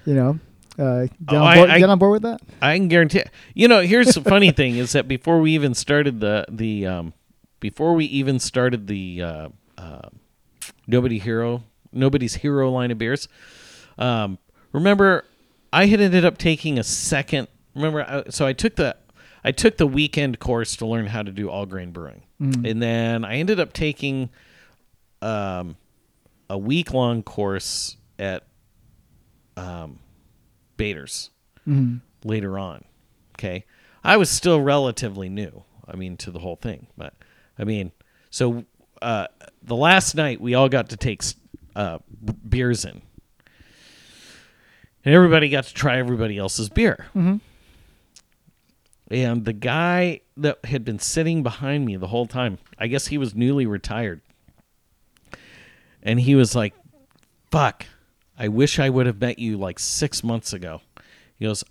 you 0.05 0.15
know, 0.15 0.39
uh, 0.79 1.03
get, 1.03 1.13
Oh, 1.29 1.37
on 1.45 1.57
board, 1.57 1.71
I- 1.71 1.79
get 1.79 1.89
on 1.91 1.99
board 1.99 2.13
with 2.13 2.23
that. 2.23 2.41
I 2.61 2.77
can 2.77 2.89
guarantee. 2.89 3.23
You 3.55 3.69
know, 3.69 3.81
here's 3.81 4.15
the 4.15 4.23
funny 4.23 4.51
thing 4.53 4.77
is 4.77 4.93
that 4.93 5.07
before 5.07 5.41
we 5.41 5.53
even 5.53 5.75
started 5.75 6.21
the 6.21 6.45
the 6.51 6.87
um, 6.87 7.13
before 7.61 7.95
we 7.95 8.07
even 8.07 8.39
started 8.41 8.87
the 8.89 9.23
uh, 9.23 9.49
uh, 9.79 10.09
nobody 10.87 11.19
hero 11.19 11.63
nobody's 11.93 12.35
hero 12.35 12.71
line 12.73 12.91
of 12.91 12.99
beers. 12.99 13.29
Um, 13.99 14.39
remember, 14.73 15.25
I 15.73 15.87
had 15.87 16.01
ended 16.01 16.25
up 16.25 16.39
taking 16.39 16.77
a 16.79 16.83
second. 16.83 17.47
Remember, 17.77 18.03
I, 18.03 18.25
so 18.31 18.47
I 18.47 18.53
took 18.53 18.75
the 18.75 18.97
I 19.45 19.53
took 19.53 19.77
the 19.77 19.87
weekend 19.87 20.39
course 20.41 20.75
to 20.77 20.87
learn 20.87 21.07
how 21.07 21.23
to 21.23 21.31
do 21.31 21.49
all 21.51 21.67
grain 21.67 21.93
brewing, 21.93 22.23
and 22.41 22.83
then 22.83 23.25
I 23.25 23.37
ended 23.37 23.61
up 23.61 23.73
taking 23.73 24.29
um, 25.23 25.77
a 26.51 26.59
week 26.59 26.93
long 26.93 27.23
course 27.23 27.97
at 28.19 28.43
um, 29.57 29.99
Bader's 30.77 31.31
later 32.25 32.59
on. 32.59 32.85
Okay. 33.39 33.65
I 34.03 34.17
was 34.19 34.29
still 34.31 34.61
relatively 34.61 35.29
new, 35.29 35.65
I 35.89 35.97
mean, 35.97 36.17
to 36.19 36.31
the 36.31 36.39
whole 36.41 36.57
thing. 36.57 36.89
But, 36.97 37.15
I 37.59 37.65
mean, 37.65 37.93
so 38.31 38.65
uh, 39.01 39.29
the 39.63 39.77
last 39.77 40.15
night 40.15 40.41
we 40.41 40.55
all 40.55 40.69
got 40.69 40.91
to 40.91 40.97
take 40.97 41.23
uh, 41.75 41.99
b- 42.25 42.35
beers 42.49 42.85
in. 42.85 43.01
And 45.05 45.15
everybody 45.15 45.49
got 45.49 45.65
to 45.65 45.75
try 45.75 45.99
everybody 45.99 46.37
else's 46.37 46.69
beer. 46.69 47.07
And 49.11 49.45
the 49.45 49.53
guy 49.53 50.21
that 50.37 50.65
had 50.65 50.85
been 50.85 50.99
sitting 50.99 51.43
behind 51.43 51.85
me 51.85 51.97
the 51.97 52.07
whole 52.09 52.27
time, 52.27 52.59
I 52.79 52.87
guess 52.87 53.09
he 53.09 53.19
was 53.19 53.35
newly 53.35 53.67
retired. 53.67 54.21
And 56.03 56.21
he 56.21 56.35
was 56.35 56.55
like, 56.55 56.75
fuck, 57.51 57.87
I 58.39 58.49
wish 58.49 58.79
I 58.79 58.91
would 58.91 59.07
have 59.07 59.21
met 59.21 59.39
you 59.39 59.57
like 59.57 59.79
six 59.79 60.25
months 60.25 60.53
ago. 60.53 60.81
He 61.37 61.45
goes, 61.45 61.65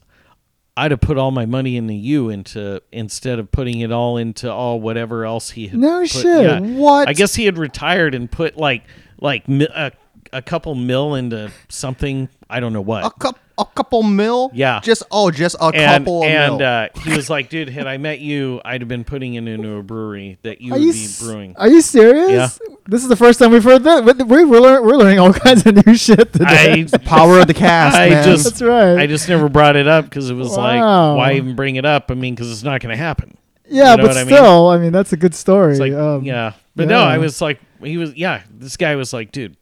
I'd 0.76 0.91
have 0.91 1.02
put 1.02 1.17
all 1.17 1.32
my 1.32 1.46
money 1.46 1.78
into 1.78 1.93
you 1.93 2.30
into 2.30 2.82
instead 2.91 3.38
of 3.38 3.52
putting 3.52 3.82
it 3.82 3.91
all 3.91 4.17
into 4.17 4.52
all 4.52 4.80
whatever 4.82 5.26
else 5.26 5.52
he 5.52 5.67
had. 5.67 5.80
No 5.80 6.00
put- 6.02 6.10
shit. 6.10 6.62
What? 6.63 7.08
I 7.08 7.13
guess 7.13 7.36
he 7.36 7.46
had 7.46 7.58
retired 7.58 8.15
and 8.15 8.32
put 8.32 8.58
like 8.58 8.84
like 9.19 9.48
a, 9.48 9.91
a 10.32 10.41
couple 10.41 10.74
mil 10.74 11.13
into 11.13 11.52
something. 11.69 12.28
I 12.50 12.60
don't 12.60 12.74
know 12.74 12.82
what. 12.82 13.06
a 13.06 13.12
cup, 13.12 13.39
a 13.57 13.65
couple 13.65 14.01
mil. 14.03 14.49
Yeah. 14.53 14.79
Just 14.81 15.03
oh, 15.11 15.29
just 15.31 15.55
a 15.61 15.65
and 15.65 16.03
couple 16.05 16.23
of 16.23 16.29
and 16.29 16.57
mil. 16.57 16.67
uh, 16.67 16.87
he 17.03 17.15
was 17.15 17.29
like, 17.29 17.49
dude, 17.49 17.69
had 17.69 17.85
I 17.87 17.97
met 17.97 18.19
you, 18.19 18.61
I'd 18.65 18.81
have 18.81 18.87
been 18.87 19.03
putting 19.03 19.35
it 19.35 19.47
into 19.47 19.75
a 19.75 19.83
brewery 19.83 20.37
that 20.43 20.59
you 20.61 20.71
Are 20.73 20.77
would 20.79 20.83
you 20.85 20.93
be 20.93 21.03
s- 21.03 21.21
brewing. 21.21 21.55
Are 21.57 21.67
you 21.67 21.81
serious? 21.81 22.59
Yeah. 22.61 22.75
This 22.87 23.03
is 23.03 23.09
the 23.09 23.15
first 23.15 23.39
time 23.39 23.51
we've 23.51 23.63
heard 23.63 23.83
that. 23.83 24.03
We- 24.03 24.23
We're, 24.23 24.47
we're, 24.47 24.59
learn, 24.59 24.83
we're 24.83 24.95
learning 24.97 25.19
all 25.19 25.31
kinds 25.33 25.65
of 25.65 25.85
new 25.85 25.95
shit 25.95 26.33
today. 26.33 26.85
I 26.91 26.97
Power 26.99 27.39
of 27.39 27.47
the 27.47 27.53
cast, 27.53 27.95
I 27.99 28.09
man. 28.09 28.25
just 28.25 28.43
That's 28.45 28.61
right. 28.61 28.97
I 28.97 29.07
just 29.07 29.29
never 29.29 29.47
brought 29.49 29.75
it 29.75 29.87
up 29.87 30.05
because 30.05 30.29
it 30.29 30.33
was 30.35 30.49
Wow. 30.49 30.57
like, 30.57 31.17
why 31.17 31.33
even 31.33 31.55
bring 31.55 31.75
it 31.75 31.85
up? 31.85 32.09
I 32.11 32.15
mean, 32.15 32.33
because 32.35 32.51
it's 32.51 32.63
not 32.63 32.81
going 32.81 32.91
to 32.91 32.97
happen. 33.01 33.37
yeah, 33.69 33.91
you 33.91 33.97
know 33.97 34.03
but 34.03 34.07
what 34.09 34.17
I 34.17 34.23
mean? 34.23 34.35
still, 34.35 34.67
I 34.69 34.77
mean? 34.79 34.91
that's 34.91 35.13
a 35.13 35.17
good 35.17 35.35
story. 35.35 35.71
It's 35.71 35.79
like, 35.79 35.93
um, 35.93 36.23
yeah, 36.23 36.53
but 36.75 36.87
no. 36.87 36.99
I 37.01 37.17
was 37.19 37.39
like, 37.41 37.59
he 37.81 37.97
was, 37.97 38.15
yeah, 38.15 38.41
this 38.51 38.77
guy 38.77 38.95
was 38.95 39.13
like, 39.13 39.31
dude, 39.31 39.55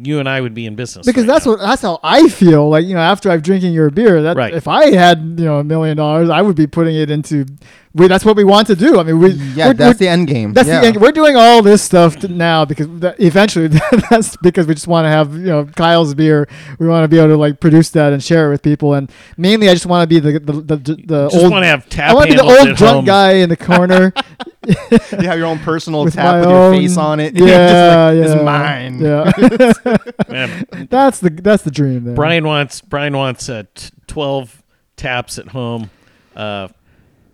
you 0.00 0.20
and 0.20 0.28
I 0.28 0.40
would 0.40 0.54
be 0.54 0.64
in 0.66 0.76
business 0.76 1.04
because 1.06 1.24
right 1.26 1.34
that's 1.34 1.46
now. 1.46 1.52
what 1.52 1.60
that's 1.60 1.82
how 1.82 1.98
I 2.02 2.28
feel. 2.28 2.68
Like 2.68 2.86
you 2.86 2.94
know, 2.94 3.00
after 3.00 3.30
I've 3.30 3.42
drinking 3.42 3.72
your 3.72 3.90
beer, 3.90 4.22
that 4.22 4.36
Right. 4.36 4.54
if 4.54 4.68
I 4.68 4.90
had 4.94 5.18
you 5.38 5.44
know 5.44 5.58
a 5.58 5.64
million 5.64 5.96
dollars, 5.96 6.30
I 6.30 6.40
would 6.42 6.56
be 6.56 6.66
putting 6.66 6.94
it 6.96 7.10
into. 7.10 7.46
We, 7.94 8.06
that's 8.06 8.24
what 8.24 8.36
we 8.36 8.44
want 8.44 8.66
to 8.68 8.76
do. 8.76 9.00
I 9.00 9.02
mean, 9.02 9.18
we 9.18 9.30
yeah, 9.30 9.66
we're- 9.68 9.74
that's 9.76 9.98
we're- 9.98 10.06
the 10.06 10.08
end 10.08 10.28
game. 10.28 10.52
That's 10.52 10.68
yeah. 10.68 10.80
the 10.82 10.86
end. 10.88 10.96
We're 11.00 11.10
doing 11.12 11.36
all 11.36 11.62
this 11.62 11.82
stuff 11.82 12.16
to 12.20 12.28
now 12.28 12.64
because 12.64 12.86
that 13.00 13.18
eventually 13.18 13.68
that's 14.10 14.36
because 14.36 14.66
we 14.66 14.74
just 14.74 14.86
want 14.86 15.06
to 15.06 15.08
have 15.08 15.34
you 15.34 15.46
know 15.46 15.64
Kyle's 15.64 16.14
beer. 16.14 16.48
We 16.78 16.86
want 16.86 17.04
to 17.04 17.08
be 17.08 17.16
able 17.18 17.28
to 17.28 17.36
like 17.36 17.60
produce 17.60 17.90
that 17.90 18.12
and 18.12 18.22
share 18.22 18.48
it 18.48 18.50
with 18.50 18.62
people. 18.62 18.94
And 18.94 19.10
mainly, 19.36 19.68
I 19.68 19.72
just 19.72 19.86
want 19.86 20.02
to 20.02 20.06
be 20.06 20.20
the 20.20 20.38
the 20.38 20.52
the, 20.52 20.76
the 20.76 21.28
just 21.30 21.42
old. 21.42 21.50
want 21.50 21.62
to 21.62 21.66
have 21.68 21.88
tap 21.88 22.10
I 22.10 22.14
want 22.14 22.26
to 22.30 22.36
be 22.36 22.36
the 22.36 22.44
old 22.44 22.76
drunk 22.76 22.94
home. 22.96 23.04
guy 23.06 23.32
in 23.34 23.48
the 23.48 23.56
corner 23.56 24.12
you 24.68 25.26
have 25.26 25.38
your 25.38 25.46
own 25.46 25.58
personal 25.60 26.04
with 26.04 26.14
tap 26.14 26.24
my 26.26 26.40
with 26.40 26.48
own, 26.48 26.72
your 26.74 26.82
face 26.82 26.96
on 26.98 27.20
it. 27.20 27.34
Yeah, 27.34 28.12
Just 28.14 28.36
yeah, 28.36 28.42
like, 28.42 29.32
It's 29.32 29.42
mine. 29.44 30.08
Yeah, 30.28 30.84
that's 30.90 31.20
the 31.20 31.30
that's 31.30 31.62
the 31.62 31.70
dream 31.70 32.04
there. 32.04 32.14
Brian 32.14 32.44
wants 32.46 32.80
Brian 32.80 33.16
wants 33.16 33.48
uh, 33.48 33.64
t- 33.74 33.90
twelve 34.06 34.62
taps 34.96 35.38
at 35.38 35.48
home, 35.48 35.90
uh, 36.36 36.68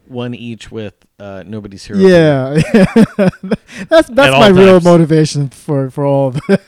one 0.08 0.34
each 0.34 0.70
with 0.70 0.94
uh, 1.18 1.42
nobody's 1.46 1.84
hero. 1.84 1.98
Yeah, 2.00 2.60
that's 3.88 4.08
that's 4.08 4.32
all 4.32 4.40
my 4.40 4.48
real 4.48 4.74
times. 4.74 4.84
motivation 4.84 5.48
for 5.48 5.90
for 5.90 6.04
all 6.04 6.28
of 6.28 6.40
it. 6.48 6.60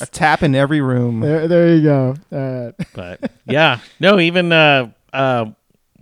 A 0.00 0.06
tap 0.06 0.42
in 0.42 0.54
every 0.54 0.80
room. 0.80 1.20
there, 1.20 1.48
there 1.48 1.74
you 1.74 1.82
go. 1.82 2.14
All 2.32 2.38
right. 2.64 2.74
but 2.94 3.30
yeah, 3.46 3.80
no, 4.00 4.18
even 4.18 4.52
uh, 4.52 4.90
uh, 5.12 5.46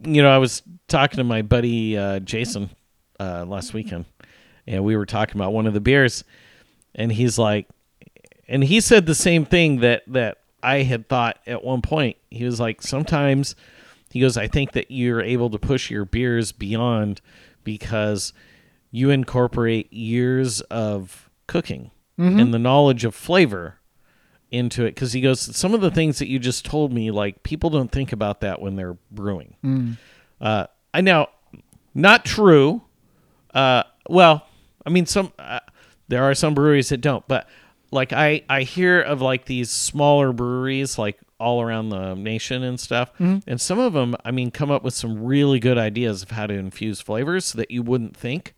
you 0.05 0.23
know, 0.23 0.31
I 0.31 0.39
was 0.39 0.63
talking 0.89 1.19
to 1.19 1.25
my 1.25 1.43
buddy 1.43 1.97
uh, 1.97 2.19
Jason 2.21 2.71
uh, 3.21 3.45
last 3.47 3.73
weekend, 3.75 4.05
and 4.67 4.85
we 4.85 4.97
were 4.97 5.07
talking 5.07 5.37
about 5.37 5.53
one 5.53 5.67
of 5.67 5.75
the 5.75 5.81
beers, 5.81 6.25
and 6.95 7.13
he's 7.13 7.39
like, 7.39 7.69
and 8.49 8.65
he 8.65 8.81
said 8.81 9.07
the 9.07 9.15
same 9.15 9.45
thing 9.45 9.81
that 9.81 10.03
that 10.09 10.39
I 10.63 10.83
had 10.83 11.09
thought 11.09 11.39
at 11.47 11.63
one 11.63 11.83
point. 11.83 12.17
He 12.31 12.45
was 12.45 12.59
like, 12.59 12.83
sometimes 12.83 13.55
he 14.15 14.21
goes, 14.21 14.37
I 14.37 14.47
think 14.47 14.73
that 14.73 14.91
you're 14.93 15.21
able 15.21 15.51
to 15.51 15.59
push 15.59 15.91
your 15.91 16.05
beers 16.05 16.53
beyond 16.53 17.21
because 17.65 18.33
you 18.93 19.11
incorporate 19.11 19.93
years 19.93 20.61
of 20.71 21.29
cooking 21.49 21.91
and 22.39 22.55
the 22.55 22.61
knowledge 22.61 23.05
of 23.05 23.13
flavor 23.15 23.81
into 24.53 24.85
it. 24.85 24.95
Because 24.95 25.13
he 25.15 25.21
goes 25.21 25.41
some 25.57 25.75
of 25.75 25.81
the 25.81 25.91
things 25.91 26.21
that 26.21 26.29
you 26.29 26.39
just 26.39 26.65
told 26.65 26.93
me 26.93 27.11
like 27.11 27.43
people 27.43 27.71
don't 27.71 27.91
think 27.91 28.13
about 28.13 28.41
that 28.43 28.61
when 28.63 28.77
they're 28.77 28.97
brewing. 29.11 29.57
Uh 30.41 30.67
i 30.95 31.01
know 31.01 31.27
not 31.93 32.25
true. 32.25 32.83
Uh 33.53 33.83
well 34.09 34.47
i 34.87 34.91
mean 34.91 35.07
some 35.07 35.33
uh, 35.41 35.59
there 36.07 36.23
are 36.23 36.35
some 36.35 36.55
breweries 36.55 36.91
that 36.91 36.99
don't 37.01 37.27
but 37.27 37.49
like 37.91 38.13
i 38.13 38.43
i 38.49 38.63
hear 38.63 39.01
of 39.01 39.21
like 39.21 39.47
these 39.47 39.71
smaller 39.71 40.33
breweries 40.33 40.99
like 40.99 41.19
all 41.41 41.61
around 41.63 41.89
the 41.89 42.15
nation 42.15 42.63
and 42.63 42.79
stuff 42.79 43.11
and 43.47 43.61
some 43.61 43.79
of 43.79 43.93
them 43.93 44.15
i 44.25 44.31
mean 44.31 44.51
come 44.51 44.71
up 44.71 44.83
with 44.85 44.95
some 44.95 45.23
really 45.25 45.59
good 45.59 45.77
ideas 45.79 46.23
of 46.23 46.31
how 46.31 46.47
to 46.47 46.55
infuse 46.55 47.01
flavors 47.01 47.53
that 47.53 47.71
you 47.71 47.83
wouldn't 47.83 48.17
think 48.17 48.55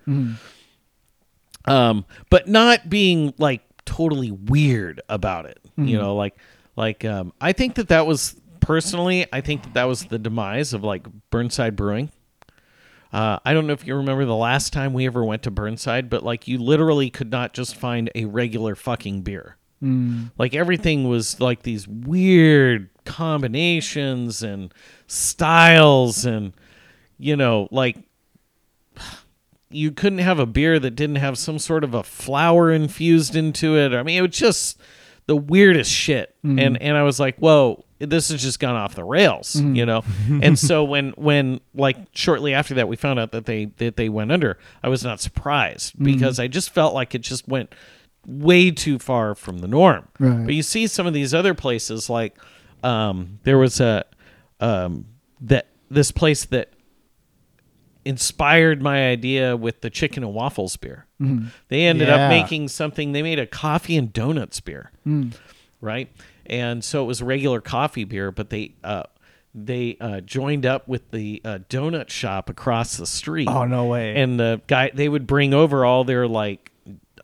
um, 1.66 2.04
but 2.30 2.46
not 2.48 2.88
being 2.88 3.34
like 3.38 3.62
totally 3.84 4.30
weird 4.30 5.00
about 5.08 5.46
it. 5.46 5.58
You 5.88 5.98
know, 5.98 6.14
like 6.14 6.36
like 6.76 7.04
um, 7.04 7.32
I 7.40 7.52
think 7.52 7.74
that 7.76 7.88
that 7.88 8.06
was 8.06 8.36
personally, 8.60 9.26
I 9.32 9.40
think 9.40 9.62
that 9.64 9.74
that 9.74 9.84
was 9.84 10.04
the 10.04 10.18
demise 10.18 10.72
of 10.72 10.84
like 10.84 11.06
Burnside 11.30 11.76
Brewing. 11.76 12.10
Uh, 13.12 13.38
I 13.44 13.52
don't 13.54 13.66
know 13.66 13.72
if 13.72 13.86
you 13.86 13.94
remember 13.96 14.24
the 14.24 14.34
last 14.36 14.72
time 14.72 14.92
we 14.92 15.06
ever 15.06 15.24
went 15.24 15.42
to 15.44 15.50
Burnside, 15.50 16.10
but 16.10 16.22
like 16.22 16.46
you 16.48 16.58
literally 16.58 17.08
could 17.10 17.30
not 17.30 17.52
just 17.52 17.74
find 17.76 18.10
a 18.14 18.26
regular 18.26 18.74
fucking 18.74 19.22
beer. 19.22 19.56
Mm. 19.82 20.30
Like 20.38 20.54
everything 20.54 21.08
was 21.08 21.40
like 21.40 21.62
these 21.62 21.86
weird 21.86 22.88
combinations 23.04 24.42
and 24.42 24.72
styles, 25.06 26.24
and 26.24 26.52
you 27.18 27.36
know, 27.36 27.68
like 27.70 27.96
you 29.70 29.90
couldn't 29.92 30.20
have 30.20 30.38
a 30.38 30.46
beer 30.46 30.78
that 30.78 30.92
didn't 30.92 31.16
have 31.16 31.36
some 31.36 31.58
sort 31.58 31.84
of 31.84 31.94
a 31.94 32.02
flower 32.02 32.72
infused 32.72 33.36
into 33.36 33.76
it. 33.76 33.92
I 33.92 34.02
mean, 34.02 34.18
it 34.18 34.22
was 34.22 34.36
just 34.36 34.80
the 35.26 35.36
weirdest 35.36 35.90
shit. 35.90 36.34
Mm. 36.44 36.60
And 36.60 36.82
and 36.82 36.96
I 36.96 37.02
was 37.02 37.20
like, 37.20 37.36
whoa, 37.38 37.84
this 37.98 38.30
has 38.30 38.42
just 38.42 38.60
gone 38.60 38.76
off 38.76 38.94
the 38.94 39.04
rails, 39.04 39.56
mm. 39.56 39.76
you 39.76 39.84
know. 39.84 40.02
and 40.42 40.58
so 40.58 40.84
when 40.84 41.10
when 41.10 41.60
like 41.74 41.96
shortly 42.12 42.54
after 42.54 42.74
that 42.74 42.88
we 42.88 42.96
found 42.96 43.18
out 43.18 43.32
that 43.32 43.46
they 43.46 43.66
that 43.76 43.96
they 43.96 44.08
went 44.08 44.32
under, 44.32 44.58
I 44.82 44.88
was 44.88 45.04
not 45.04 45.20
surprised 45.20 46.02
because 46.02 46.38
I 46.38 46.46
just 46.48 46.70
felt 46.70 46.94
like 46.94 47.14
it 47.14 47.20
just 47.20 47.46
went 47.48 47.74
way 48.26 48.70
too 48.72 48.98
far 48.98 49.34
from 49.34 49.58
the 49.58 49.68
norm. 49.68 50.08
Right. 50.18 50.44
But 50.46 50.54
you 50.54 50.62
see 50.62 50.86
some 50.88 51.06
of 51.06 51.14
these 51.14 51.32
other 51.32 51.54
places 51.54 52.10
like 52.10 52.36
um 52.82 53.38
there 53.44 53.56
was 53.58 53.80
a 53.80 54.04
um 54.60 55.06
that 55.40 55.68
this 55.90 56.10
place 56.10 56.44
that 56.46 56.72
inspired 58.04 58.82
my 58.82 59.08
idea 59.10 59.56
with 59.56 59.80
the 59.80 59.90
chicken 59.90 60.22
and 60.22 60.32
waffles 60.32 60.76
beer. 60.76 61.06
They 61.68 61.84
ended 61.86 62.08
Yeah. 62.08 62.26
up 62.26 62.30
making 62.30 62.68
something. 62.68 63.12
They 63.12 63.22
made 63.22 63.38
a 63.38 63.46
coffee 63.46 63.96
and 63.96 64.12
donuts 64.12 64.60
beer, 64.60 64.92
right? 65.80 66.10
And 66.44 66.84
so 66.84 67.02
it 67.02 67.06
was 67.06 67.22
regular 67.22 67.60
coffee 67.60 68.04
beer, 68.04 68.30
but 68.30 68.50
they 68.50 68.74
uh, 68.84 69.04
they 69.54 69.96
uh, 70.00 70.20
joined 70.20 70.66
up 70.66 70.86
with 70.86 71.10
the 71.10 71.40
uh, 71.44 71.58
donut 71.70 72.10
shop 72.10 72.50
across 72.50 72.96
the 72.98 73.06
street. 73.06 73.48
Oh, 73.48 73.64
no 73.64 73.86
way. 73.86 74.14
And 74.14 74.38
the 74.38 74.60
guy 74.66 74.90
they 74.92 75.08
would 75.08 75.26
bring 75.26 75.54
over 75.54 75.84
all 75.84 76.04
their 76.04 76.28
like 76.28 76.70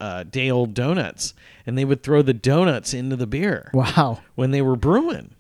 uh, 0.03 0.25
day 0.25 0.51
old 0.51 0.75
donuts, 0.75 1.33
and 1.65 1.79
they 1.79 1.85
would 1.85 2.03
throw 2.03 2.23
the 2.23 2.35
donuts 2.35 2.93
into 2.93 3.15
the 3.15 3.27
beer 3.27 3.71
Wow. 3.73 4.21
when 4.35 4.51
they 4.51 4.61
were 4.61 4.75
brewing. 4.77 5.31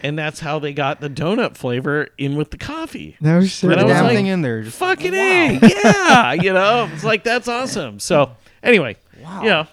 And 0.00 0.16
that's 0.18 0.40
how 0.40 0.58
they 0.58 0.72
got 0.72 1.00
the 1.00 1.10
donut 1.10 1.56
flavor 1.56 2.08
in 2.16 2.36
with 2.36 2.50
the 2.52 2.56
coffee. 2.56 3.16
No 3.20 3.44
shit. 3.44 3.72
And 3.72 3.80
I 3.80 3.84
was 3.84 3.92
damn 3.92 4.04
like, 4.04 4.16
thing 4.16 4.26
in 4.28 4.42
there. 4.42 4.62
Just 4.62 4.78
Fucking 4.78 5.12
A. 5.14 5.58
Yeah. 5.60 6.32
You 6.34 6.52
know, 6.52 6.88
it's 6.92 7.02
like, 7.04 7.24
that's 7.24 7.48
awesome. 7.48 7.98
So, 7.98 8.30
anyway, 8.62 8.96
wow. 9.22 9.42
you 9.42 9.48
know, 9.48 9.66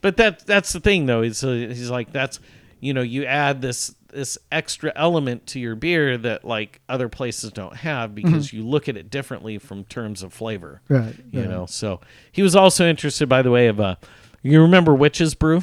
but 0.00 0.16
that 0.18 0.46
that's 0.46 0.72
the 0.72 0.80
thing, 0.80 1.06
though. 1.06 1.22
Is 1.22 1.42
uh, 1.44 1.50
he's 1.50 1.90
like, 1.90 2.12
that's, 2.12 2.38
you 2.80 2.94
know, 2.94 3.02
you 3.02 3.24
add 3.26 3.60
this 3.60 3.94
this 4.12 4.38
extra 4.50 4.92
element 4.94 5.46
to 5.48 5.58
your 5.58 5.74
beer 5.74 6.16
that 6.18 6.44
like 6.44 6.80
other 6.88 7.08
places 7.08 7.50
don't 7.52 7.76
have 7.76 8.14
because 8.14 8.52
you 8.52 8.62
look 8.66 8.88
at 8.88 8.96
it 8.96 9.10
differently 9.10 9.58
from 9.58 9.84
terms 9.84 10.22
of 10.22 10.32
flavor. 10.32 10.80
Right. 10.88 11.14
You 11.30 11.40
right. 11.40 11.50
know, 11.50 11.66
so 11.66 12.00
he 12.30 12.42
was 12.42 12.54
also 12.54 12.86
interested, 12.86 13.28
by 13.28 13.42
the 13.42 13.50
way, 13.50 13.66
of 13.66 13.80
uh, 13.80 13.96
you 14.42 14.60
remember 14.62 14.94
Witch's 14.94 15.34
Brew? 15.34 15.62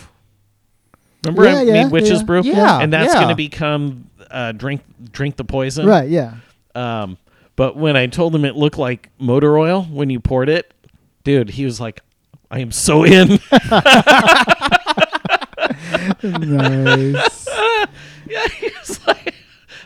Remember 1.24 1.46
Yeah, 1.46 1.60
I 1.60 1.62
yeah, 1.64 1.84
made 1.84 1.92
Witch's 1.92 2.20
yeah. 2.20 2.24
Brew? 2.24 2.42
Yeah, 2.44 2.80
and 2.80 2.92
that's 2.92 3.14
going 3.14 3.30
to 3.30 3.36
become 3.36 4.10
uh, 4.32 4.52
drink 4.52 4.82
drink 5.12 5.36
the 5.38 5.44
poison. 5.44 5.86
Right. 5.86 6.10
Yeah. 6.10 6.36
Um, 6.76 7.18
but 7.56 7.76
when 7.76 7.98
I 7.98 8.08
told 8.08 8.34
him 8.34 8.46
it 8.46 8.56
looked 8.56 8.78
like 8.78 9.10
motor 9.20 9.58
oil 9.58 9.84
when 9.84 10.10
you 10.10 10.20
poured 10.20 10.50
it, 10.50 10.74
dude, 11.24 11.50
he 11.52 11.66
was 11.66 11.82
like, 11.82 12.00
"I 12.50 12.60
am 12.60 12.72
so 12.72 13.04
in." 13.04 13.28
nice. 16.24 17.48
yeah, 18.28 18.48
he 18.48 18.70
was 18.80 19.06
like, 19.08 19.34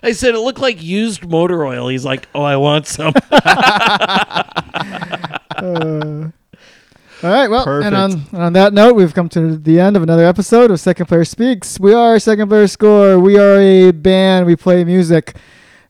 I 0.03 0.11
said 0.11 0.35
it 0.35 0.39
looked 0.39 0.59
like 0.59 0.83
used 0.83 1.27
motor 1.27 1.65
oil. 1.65 1.87
He's 1.87 2.05
like, 2.05 2.27
"Oh, 2.35 2.43
I 2.43 2.57
want 2.57 2.85
some." 2.87 3.13
All 7.23 7.29
right. 7.31 7.47
Well, 7.47 7.63
Perfect. 7.63 7.85
and 7.87 7.95
on, 7.95 8.25
on 8.33 8.53
that 8.53 8.73
note, 8.73 8.95
we've 8.95 9.13
come 9.13 9.29
to 9.29 9.55
the 9.55 9.79
end 9.79 9.95
of 9.95 10.03
another 10.03 10.25
episode 10.25 10.71
of 10.71 10.79
Second 10.79 11.05
Player 11.05 11.23
Speaks. 11.23 11.79
We 11.79 11.93
are 11.93 12.19
Second 12.19 12.49
Player 12.49 12.67
Score. 12.67 13.17
We 13.17 13.37
are 13.37 13.57
a 13.57 13.91
band. 13.91 14.45
We 14.45 14.57
play 14.57 14.83
music 14.83 15.37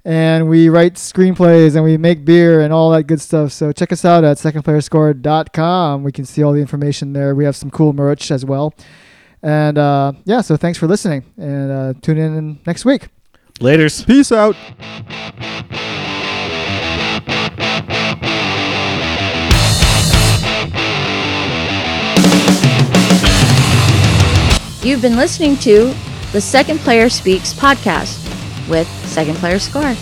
and 0.05 0.47
we 0.49 0.69
write 0.69 0.95
screenplays 0.95 1.75
and 1.75 1.83
we 1.83 1.97
make 1.97 2.23
beer 2.25 2.61
and 2.61 2.71
all 2.71 2.91
that 2.91 3.03
good 3.03 3.21
stuff. 3.21 3.51
So 3.51 3.71
check 3.71 3.91
us 3.91 4.05
out 4.05 4.23
at 4.23 4.37
secondplayerscore.com. 4.37 6.03
We 6.03 6.11
can 6.11 6.25
see 6.25 6.43
all 6.43 6.51
the 6.51 6.61
information 6.61 7.13
there. 7.13 7.33
We 7.33 7.45
have 7.45 7.55
some 7.55 7.71
cool 7.71 7.93
merch 7.93 8.29
as 8.29 8.45
well. 8.45 8.73
And 9.41 9.77
uh, 9.77 10.13
yeah, 10.25 10.41
so 10.41 10.55
thanks 10.55 10.77
for 10.77 10.87
listening 10.87 11.23
and 11.37 11.71
uh, 11.71 11.93
tune 12.01 12.17
in 12.17 12.59
next 12.67 12.85
week. 12.85 13.07
Later's. 13.59 14.03
Peace 14.03 14.31
out. 14.31 14.55
You've 24.83 25.01
been 25.01 25.15
listening 25.15 25.55
to 25.59 25.93
the 26.33 26.41
Second 26.41 26.79
Player 26.79 27.07
Speaks 27.07 27.53
podcast 27.53 28.19
with 28.69 28.87
Second 29.07 29.35
Player 29.35 29.57
Score. 29.57 29.95